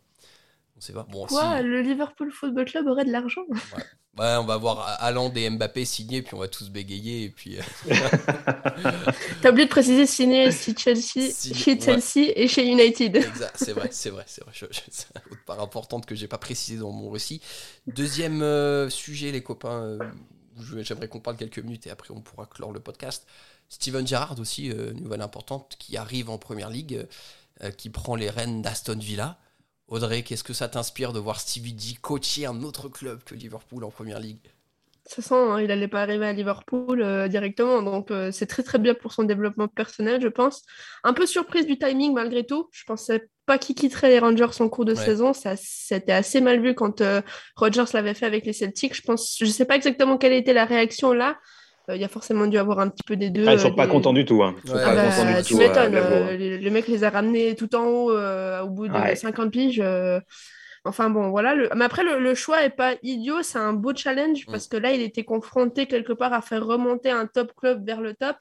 [0.78, 1.08] on sait pas.
[1.10, 3.46] Bon, Quoi, le Liverpool Football Club aurait de l'argent
[4.18, 7.26] Ouais, on va voir Haaland et Mbappé signer, puis on va tous bégayer.
[7.26, 7.58] Et puis...
[7.58, 7.62] Euh.
[9.42, 13.16] T'as oublié de préciser signer chez Chelsea, chez Chelsea et chez United.
[13.18, 14.54] Exact, c'est vrai, c'est vrai, c'est vrai.
[14.90, 17.42] c'est une autre part importante que j'ai pas précisé dans mon récit.
[17.88, 20.00] Deuxième euh, sujet, les copains, euh,
[20.82, 23.28] j'aimerais qu'on parle quelques minutes et après on pourra clore le podcast.
[23.68, 27.08] Steven Gerrard aussi, nouvelle importante, qui arrive en première ligue,
[27.78, 29.40] qui prend les rênes d'Aston Villa.
[29.88, 33.84] Audrey, qu'est-ce que ça t'inspire de voir Stevie D coacher un autre club que Liverpool
[33.84, 34.40] en première ligue?
[35.08, 38.64] Ça sent, hein, il n'allait pas arriver à Liverpool euh, directement, donc euh, c'est très
[38.64, 40.64] très bien pour son développement personnel, je pense.
[41.04, 42.70] Un peu surprise du timing malgré tout.
[42.72, 45.34] Je pensais pas qu'il quitterait les Rangers en cours de saison.
[45.34, 47.22] Ça, c'était assez mal vu quand euh,
[47.56, 48.96] Rogers l'avait fait avec les Celtics.
[48.96, 51.38] Je pense, je sais pas exactement quelle était la réaction là,
[51.94, 53.46] il y a forcément dû avoir un petit peu des deux.
[53.48, 54.44] Ah, ils sont euh, pas contents du tout.
[54.44, 54.56] Hein.
[54.74, 55.96] Ah bah, tu m'étonnes.
[55.96, 59.84] Euh, le mec les a ramenés tout en haut au bout de 50 piges.
[60.88, 61.56] Enfin bon, voilà.
[61.56, 61.68] Le...
[61.76, 63.42] Mais après, le, choix est pas idiot.
[63.42, 64.52] C'est un beau challenge mm.
[64.52, 68.02] parce que là, il était confronté quelque part à faire remonter un top club vers
[68.02, 68.38] le top.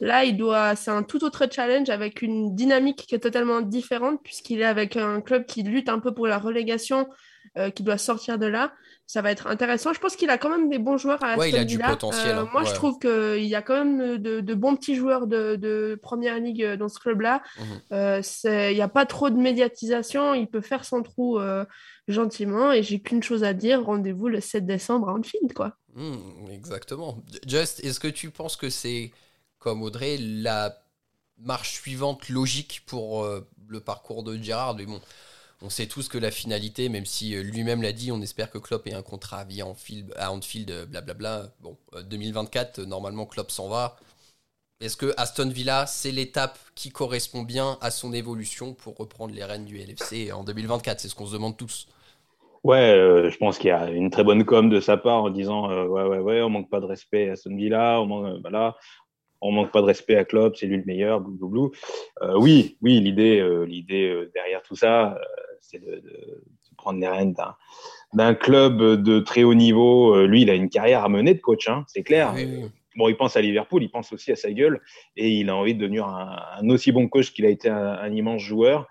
[0.00, 4.20] Là, il doit, c'est un tout autre challenge avec une dynamique qui est totalement différente
[4.24, 7.08] puisqu'il est avec un club qui lutte un peu pour la relégation,
[7.56, 8.72] euh, qui doit sortir de là.
[9.06, 9.92] Ça va être intéressant.
[9.92, 12.38] Je pense qu'il a quand même des bons joueurs à ouais, il a du potentiel.
[12.38, 16.38] Euh, moi, je trouve qu'il y a quand même de, bons petits joueurs de, première
[16.38, 17.42] ligue dans ce club-là.
[17.58, 18.22] Mhm.
[18.44, 20.34] il n'y a pas trop de médiatisation.
[20.34, 21.38] Il peut faire son trou
[22.08, 22.72] gentiment.
[22.72, 25.76] Et j'ai qu'une chose à dire rendez-vous le 7 décembre à Anfield, quoi.
[25.94, 27.22] Hmm, exactement.
[27.46, 29.12] Just, est-ce que tu penses que c'est,
[29.58, 30.76] comme Audrey, la
[31.38, 34.74] marche suivante logique pour euh, le parcours de Gérard?
[34.74, 35.00] Mais bon,
[35.62, 38.58] on sait tous que la finalité, même si euh, lui-même l'a dit, on espère que
[38.58, 39.62] Klopp ait un contrat à vie
[40.16, 41.52] à Anfield, euh, blablabla.
[41.60, 41.76] Bon,
[42.08, 43.96] 2024, normalement, Klopp s'en va.
[44.80, 49.44] Est-ce que Aston Villa, c'est l'étape qui correspond bien à son évolution pour reprendre les
[49.44, 51.86] rênes du LFC en 2024 C'est ce qu'on se demande tous.
[52.64, 55.30] Ouais, euh, je pense qu'il y a une très bonne com de sa part en
[55.30, 58.40] disant euh, ouais, ouais, ouais, on manque pas de respect à Aston Villa, on manque,
[58.40, 58.76] voilà,
[59.40, 61.72] on manque pas de respect à Klopp, c'est lui le meilleur, blou,
[62.22, 65.18] euh, oui, oui, l'idée, l'idée derrière tout ça,
[65.60, 66.02] c'est de,
[66.76, 67.34] prendre les rênes
[68.12, 70.26] d'un club de très haut niveau.
[70.26, 72.34] lui, il a une carrière à mener de coach, hein, c'est clair.
[72.96, 74.80] Bon, il pense à Liverpool, il pense aussi à sa gueule,
[75.16, 78.12] et il a envie de devenir un, un aussi bon coach qu'il a été un
[78.12, 78.88] immense joueur.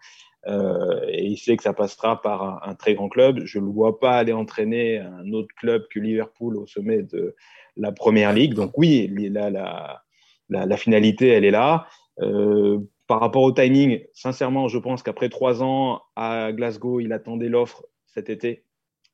[0.48, 3.42] Euh, et il sait que ça passera par un, très grand club.
[3.46, 7.36] Je ne le vois pas aller entraîner un autre club que Liverpool au sommet de
[7.78, 8.54] la Première Ligue.
[8.54, 10.03] Donc oui, la, la,
[10.50, 11.88] la, finalité, elle est là.
[12.20, 17.50] Euh, par rapport au timing, sincèrement, je pense qu'après trois ans à Glasgow, il attendait
[17.50, 18.66] l'offre cet été.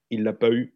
[0.10, 0.76] Il ne l'a pas eu.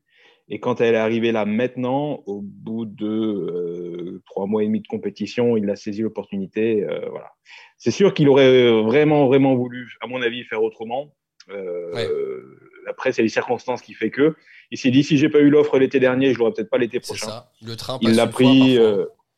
[0.49, 4.82] Et quand elle est arrivée là maintenant, au bout de euh, trois mois et demi
[4.82, 6.84] de compétition, il a saisi l'opportunité.
[6.84, 7.32] Euh, voilà.
[7.78, 11.14] C'est sûr qu'il aurait vraiment, vraiment voulu, à mon avis, faire autrement.
[11.49, 12.41] Euh,
[12.88, 14.36] après, c'est les circonstances qui fait que.
[14.72, 16.99] Il s'est dit si j'ai pas eu l'offre l'été dernier, je l'aurais peut-être pas l'été
[16.99, 17.28] prochain.
[17.28, 17.51] Ça.
[17.66, 17.99] Le train.
[18.01, 18.78] Il l'a pris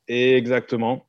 [0.08, 1.08] exactement.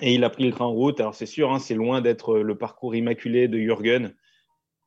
[0.00, 1.00] Et il a pris le train en route.
[1.00, 4.14] Alors c'est sûr, hein, c'est loin d'être le parcours immaculé de Jürgen.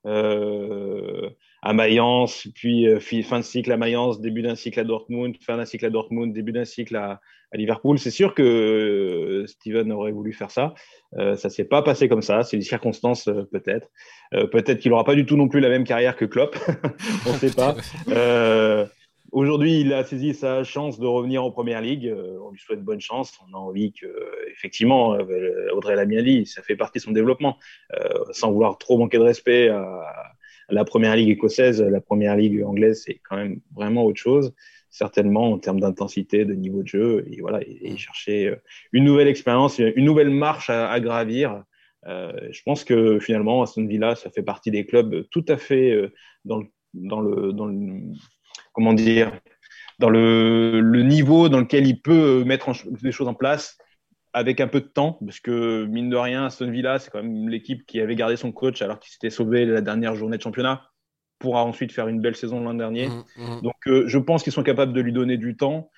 [0.05, 1.29] Euh,
[1.65, 5.57] à Mayence, puis euh, fin de cycle à Mayence, début d'un cycle à Dortmund, fin
[5.57, 7.19] d'un cycle à Dortmund, début d'un cycle à,
[7.53, 7.97] Liverpool.
[7.97, 10.75] C'est sûr que euh, Steven aurait voulu faire ça.
[11.17, 12.43] Euh, ça s'est pas passé comme ça.
[12.43, 13.89] C'est des circonstances peut-être.
[14.31, 16.55] peut-être qu'il n'aura pas du tout non plus la même carrière que Klopp.
[17.25, 17.75] On ne sait pas.
[19.35, 22.09] Aujourd'hui, il a saisi sa chance de revenir en première ligue.
[22.41, 23.37] on lui souhaite bonne chance.
[23.45, 24.07] On a envie que,
[24.49, 25.09] effectivement,
[25.73, 27.57] Audrey l'a bien dit, ça fait partie de son développement.
[28.31, 30.35] sans vouloir trop manquer de respect à,
[30.69, 34.53] la première ligue écossaise, la première ligue anglaise, c'est quand même vraiment autre chose,
[34.89, 38.55] certainement en termes d'intensité, de niveau de jeu, et voilà, et, chercher euh,
[38.93, 41.65] une nouvelle expérience, une nouvelle marche à, gravir.
[42.07, 45.91] Euh, je pense que finalement, Aston Villa, ça fait partie des clubs tout à fait
[45.91, 46.13] euh,
[46.45, 48.13] dans, le, dans, le, dans le,
[48.75, 49.31] comment dire,
[49.99, 52.71] dans le, le, niveau dans lequel il peut mettre
[53.01, 53.77] des choses en place
[54.33, 57.47] avec un peu de temps, parce que mine de rien, Aston Villa, c'est quand même
[57.47, 60.89] l'équipe qui avait gardé son coach alors qu'il s'était sauvé la dernière journée de championnat,
[61.39, 63.07] pourra ensuite faire une belle saison l'an dernier.
[63.07, 63.61] Mmh, mmh.
[63.61, 65.89] Donc euh, je pense qu'ils sont capables de lui donner du temps,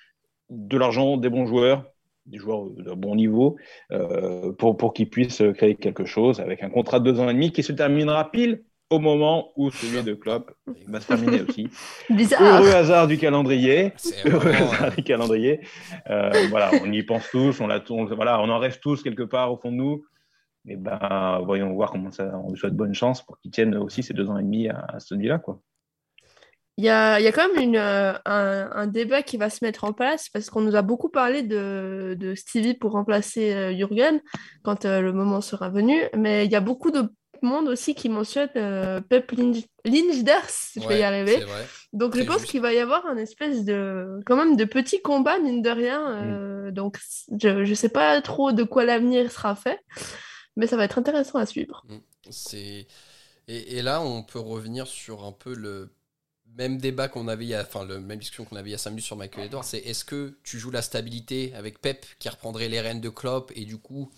[0.50, 1.84] de l'argent, des bons joueurs,
[2.26, 3.56] des joueurs de bon niveau,
[3.90, 7.34] euh, pour, pour qu'ils puissent créer quelque chose avec un contrat de deux ans et
[7.34, 10.50] demi qui se terminera pile au moment où celui de Klopp
[10.86, 11.68] va se terminer aussi.
[12.40, 13.92] Heureux hasard du calendrier.
[14.24, 15.60] Heureux hasard du calendrier.
[16.08, 17.82] Euh, voilà, on y pense tous, on, la,
[18.14, 20.04] voilà, on en rêve tous quelque part au fond de nous.
[20.66, 22.30] Et ben, voyons voir comment ça.
[22.44, 24.78] On lui souhaite bonne chance pour qu'il tienne aussi ces deux ans et demi à,
[24.78, 25.60] à là quoi.
[26.76, 29.50] Il y, a, il y a, quand même une, euh, un, un, débat qui va
[29.50, 33.52] se mettre en place parce qu'on nous a beaucoup parlé de, de Stevie pour remplacer
[33.52, 34.20] euh, Jürgen
[34.62, 37.10] quand le moment sera venu, mais il y a beaucoup de
[37.42, 41.44] monde aussi qui mentionne euh, Pep Linders, je vais y arriver.
[41.92, 45.38] Donc je pense qu'il va y avoir un espèce de quand même de petit combat
[45.38, 46.10] mine de rien.
[46.10, 46.74] Euh, mm.
[46.74, 46.98] Donc
[47.40, 49.80] je ne sais pas trop de quoi l'avenir sera fait,
[50.56, 51.84] mais ça va être intéressant à suivre.
[51.88, 51.98] Mm.
[52.30, 52.86] C'est
[53.48, 55.94] et, là on peut revenir sur un peu le
[56.56, 59.04] même débat qu'on avait, enfin le même discussion qu'on avait il y a 5 minutes
[59.04, 62.80] sur Michael Edwards, c'est est-ce que tu joues la stabilité avec Pep qui reprendrait les
[62.80, 64.10] rênes de Klopp et du coup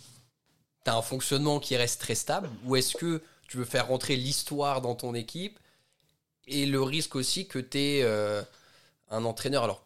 [0.85, 4.81] tu un fonctionnement qui reste très stable ou est-ce que tu veux faire rentrer l'histoire
[4.81, 5.59] dans ton équipe
[6.47, 8.43] et le risque aussi que tu euh,
[9.11, 9.83] un entraîneur alors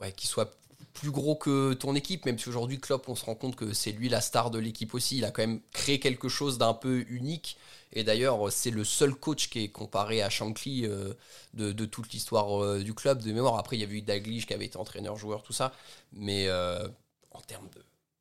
[0.00, 0.56] ouais, qui soit
[0.92, 3.92] plus gros que ton équipe, même si aujourd'hui Klopp, on se rend compte que c'est
[3.92, 5.18] lui la star de l'équipe aussi.
[5.18, 7.58] Il a quand même créé quelque chose d'un peu unique.
[7.92, 11.12] Et d'ailleurs, c'est le seul coach qui est comparé à Shankly euh,
[11.52, 13.58] de, toute l'histoire euh, du club de mémoire.
[13.58, 15.72] Après, il y avait eu Daglish qui avait été entraîneur-joueur, tout ça.
[16.12, 17.68] Mais en termes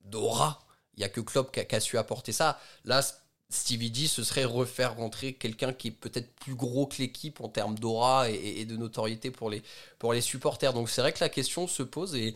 [0.04, 0.64] d'aura,
[0.98, 2.60] il n'y a que Klopp qui a, su apporter ça.
[2.86, 3.02] Là,
[3.50, 7.50] Stevie D, ce serait refaire rentrer quelqu'un qui est peut-être plus gros que l'équipe en
[7.50, 9.62] termes d'aura et, de notoriété pour les,
[10.00, 10.74] pour les supporters.
[10.74, 12.36] Donc c'est vrai que la question se pose et,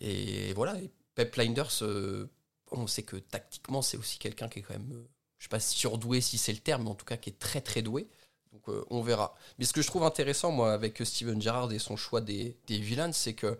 [0.00, 0.74] et voilà.
[1.14, 2.28] Pep Linders, euh,
[2.70, 5.60] on sait que tactiquement, c'est aussi quelqu'un qui est quand même, euh, je sais pas
[5.60, 8.06] surdoué si c'est le terme, mais en tout cas qui est très très doué.
[8.52, 9.34] Donc euh, on verra.
[9.58, 12.78] Mais ce que je trouve intéressant, moi, avec Steven Gerrard et son choix des, des
[12.78, 13.58] vilains, c'est que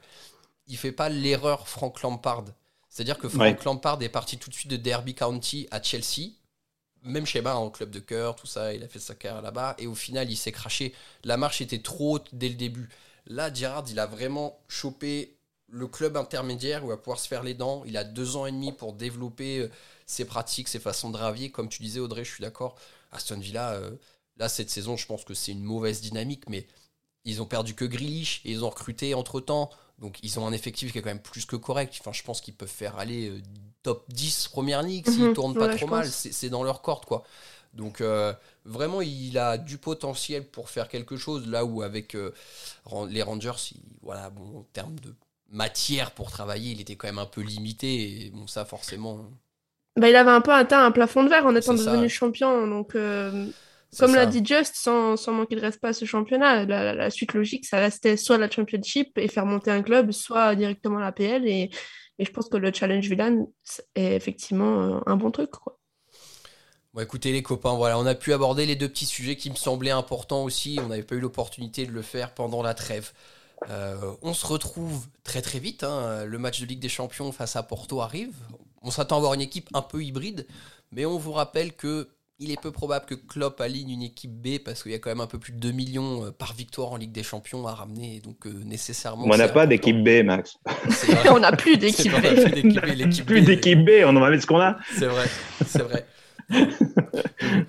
[0.68, 2.44] il fait pas l'erreur Frank Lampard.
[2.96, 6.30] C'est-à-dire que Frank Lampard est parti tout de suite de Derby County à Chelsea.
[7.02, 9.74] Même schéma en club de cœur, tout ça, il a fait sa carrière là-bas.
[9.76, 10.94] Et au final, il s'est craché.
[11.22, 12.88] La marche était trop haute dès le début.
[13.26, 15.36] Là, Gerrard, il a vraiment chopé
[15.68, 17.82] le club intermédiaire où il va pouvoir se faire les dents.
[17.84, 19.70] Il a deux ans et demi pour développer euh,
[20.06, 21.50] ses pratiques, ses façons de ravier.
[21.50, 22.76] Comme tu disais, Audrey, je suis d'accord.
[23.12, 23.90] Aston Villa, euh,
[24.38, 26.66] là, cette saison, je pense que c'est une mauvaise dynamique, mais
[27.26, 29.68] ils ont perdu que Grealish et ils ont recruté entre temps.
[29.98, 31.96] Donc, ils ont un effectif qui est quand même plus que correct.
[32.00, 33.40] Enfin, je pense qu'ils peuvent faire aller euh,
[33.82, 35.34] top 10 première ligue s'ils ne mhm.
[35.34, 36.06] tournent pas trop mal.
[36.06, 37.24] C'est dans leur corde, quoi.
[37.74, 38.02] Donc
[38.64, 42.16] vraiment, il a du potentiel pour faire quelque chose là où avec
[43.10, 45.14] les Rangers, voilà, bon, en termes de
[45.50, 48.26] matière pour travailler, il était quand même un peu limité.
[48.26, 49.26] Et bon, ça, forcément.
[49.96, 52.66] Bah, il avait un peu atteint un plafond de verre en étant devenu champion.
[52.66, 53.46] Donc, euh,
[53.98, 57.66] comme l'a dit Just, sans, sans, manquer de respect à ce championnat, la, suite logique,
[57.66, 61.46] ça restait soit la Championship et faire monter un club, soit directement la PL.
[61.46, 61.70] Et,
[62.18, 63.46] et je pense que le Challenge Villain
[63.94, 65.50] est effectivement euh, un bon truc.
[65.50, 65.78] Quoi.
[66.94, 69.56] Bon, écoutez les copains, voilà, on a pu aborder les deux petits sujets qui me
[69.56, 70.78] semblaient importants aussi.
[70.82, 73.12] On n'avait pas eu l'opportunité de le faire pendant la trêve.
[73.70, 75.84] Euh, on se retrouve très très vite.
[75.84, 76.24] Hein.
[76.24, 78.34] Le match de Ligue des Champions face à Porto arrive.
[78.82, 80.46] On s'attend à avoir une équipe un peu hybride,
[80.92, 84.58] mais on vous rappelle que il est peu probable que Klopp aligne une équipe B
[84.62, 86.92] parce qu'il y a quand même un peu plus de 2 millions euh, par victoire
[86.92, 88.20] en Ligue des Champions à ramener.
[88.20, 89.24] Donc euh, nécessairement.
[89.26, 90.58] on n'a pas d'équipe B, Max.
[91.30, 93.24] on n'a plus d'équipe B.
[93.24, 94.76] Plus d'équipe B, on en va mettre ce qu'on a.
[94.98, 95.26] C'est vrai,
[95.66, 96.06] c'est vrai.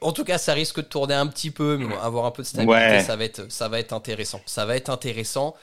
[0.00, 2.48] en tout cas, ça risque de tourner un petit peu, mais avoir un peu de
[2.48, 4.40] stabilité, ça, va être, ça va être intéressant.
[4.46, 5.54] Ça va être intéressant.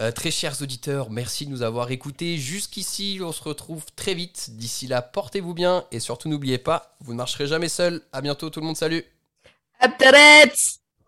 [0.00, 3.18] Euh, très chers auditeurs, merci de nous avoir écoutés jusqu'ici.
[3.22, 4.56] On se retrouve très vite.
[4.56, 8.00] D'ici là, portez-vous bien et surtout n'oubliez pas, vous ne marcherez jamais seul.
[8.12, 9.04] À bientôt tout le monde, salut.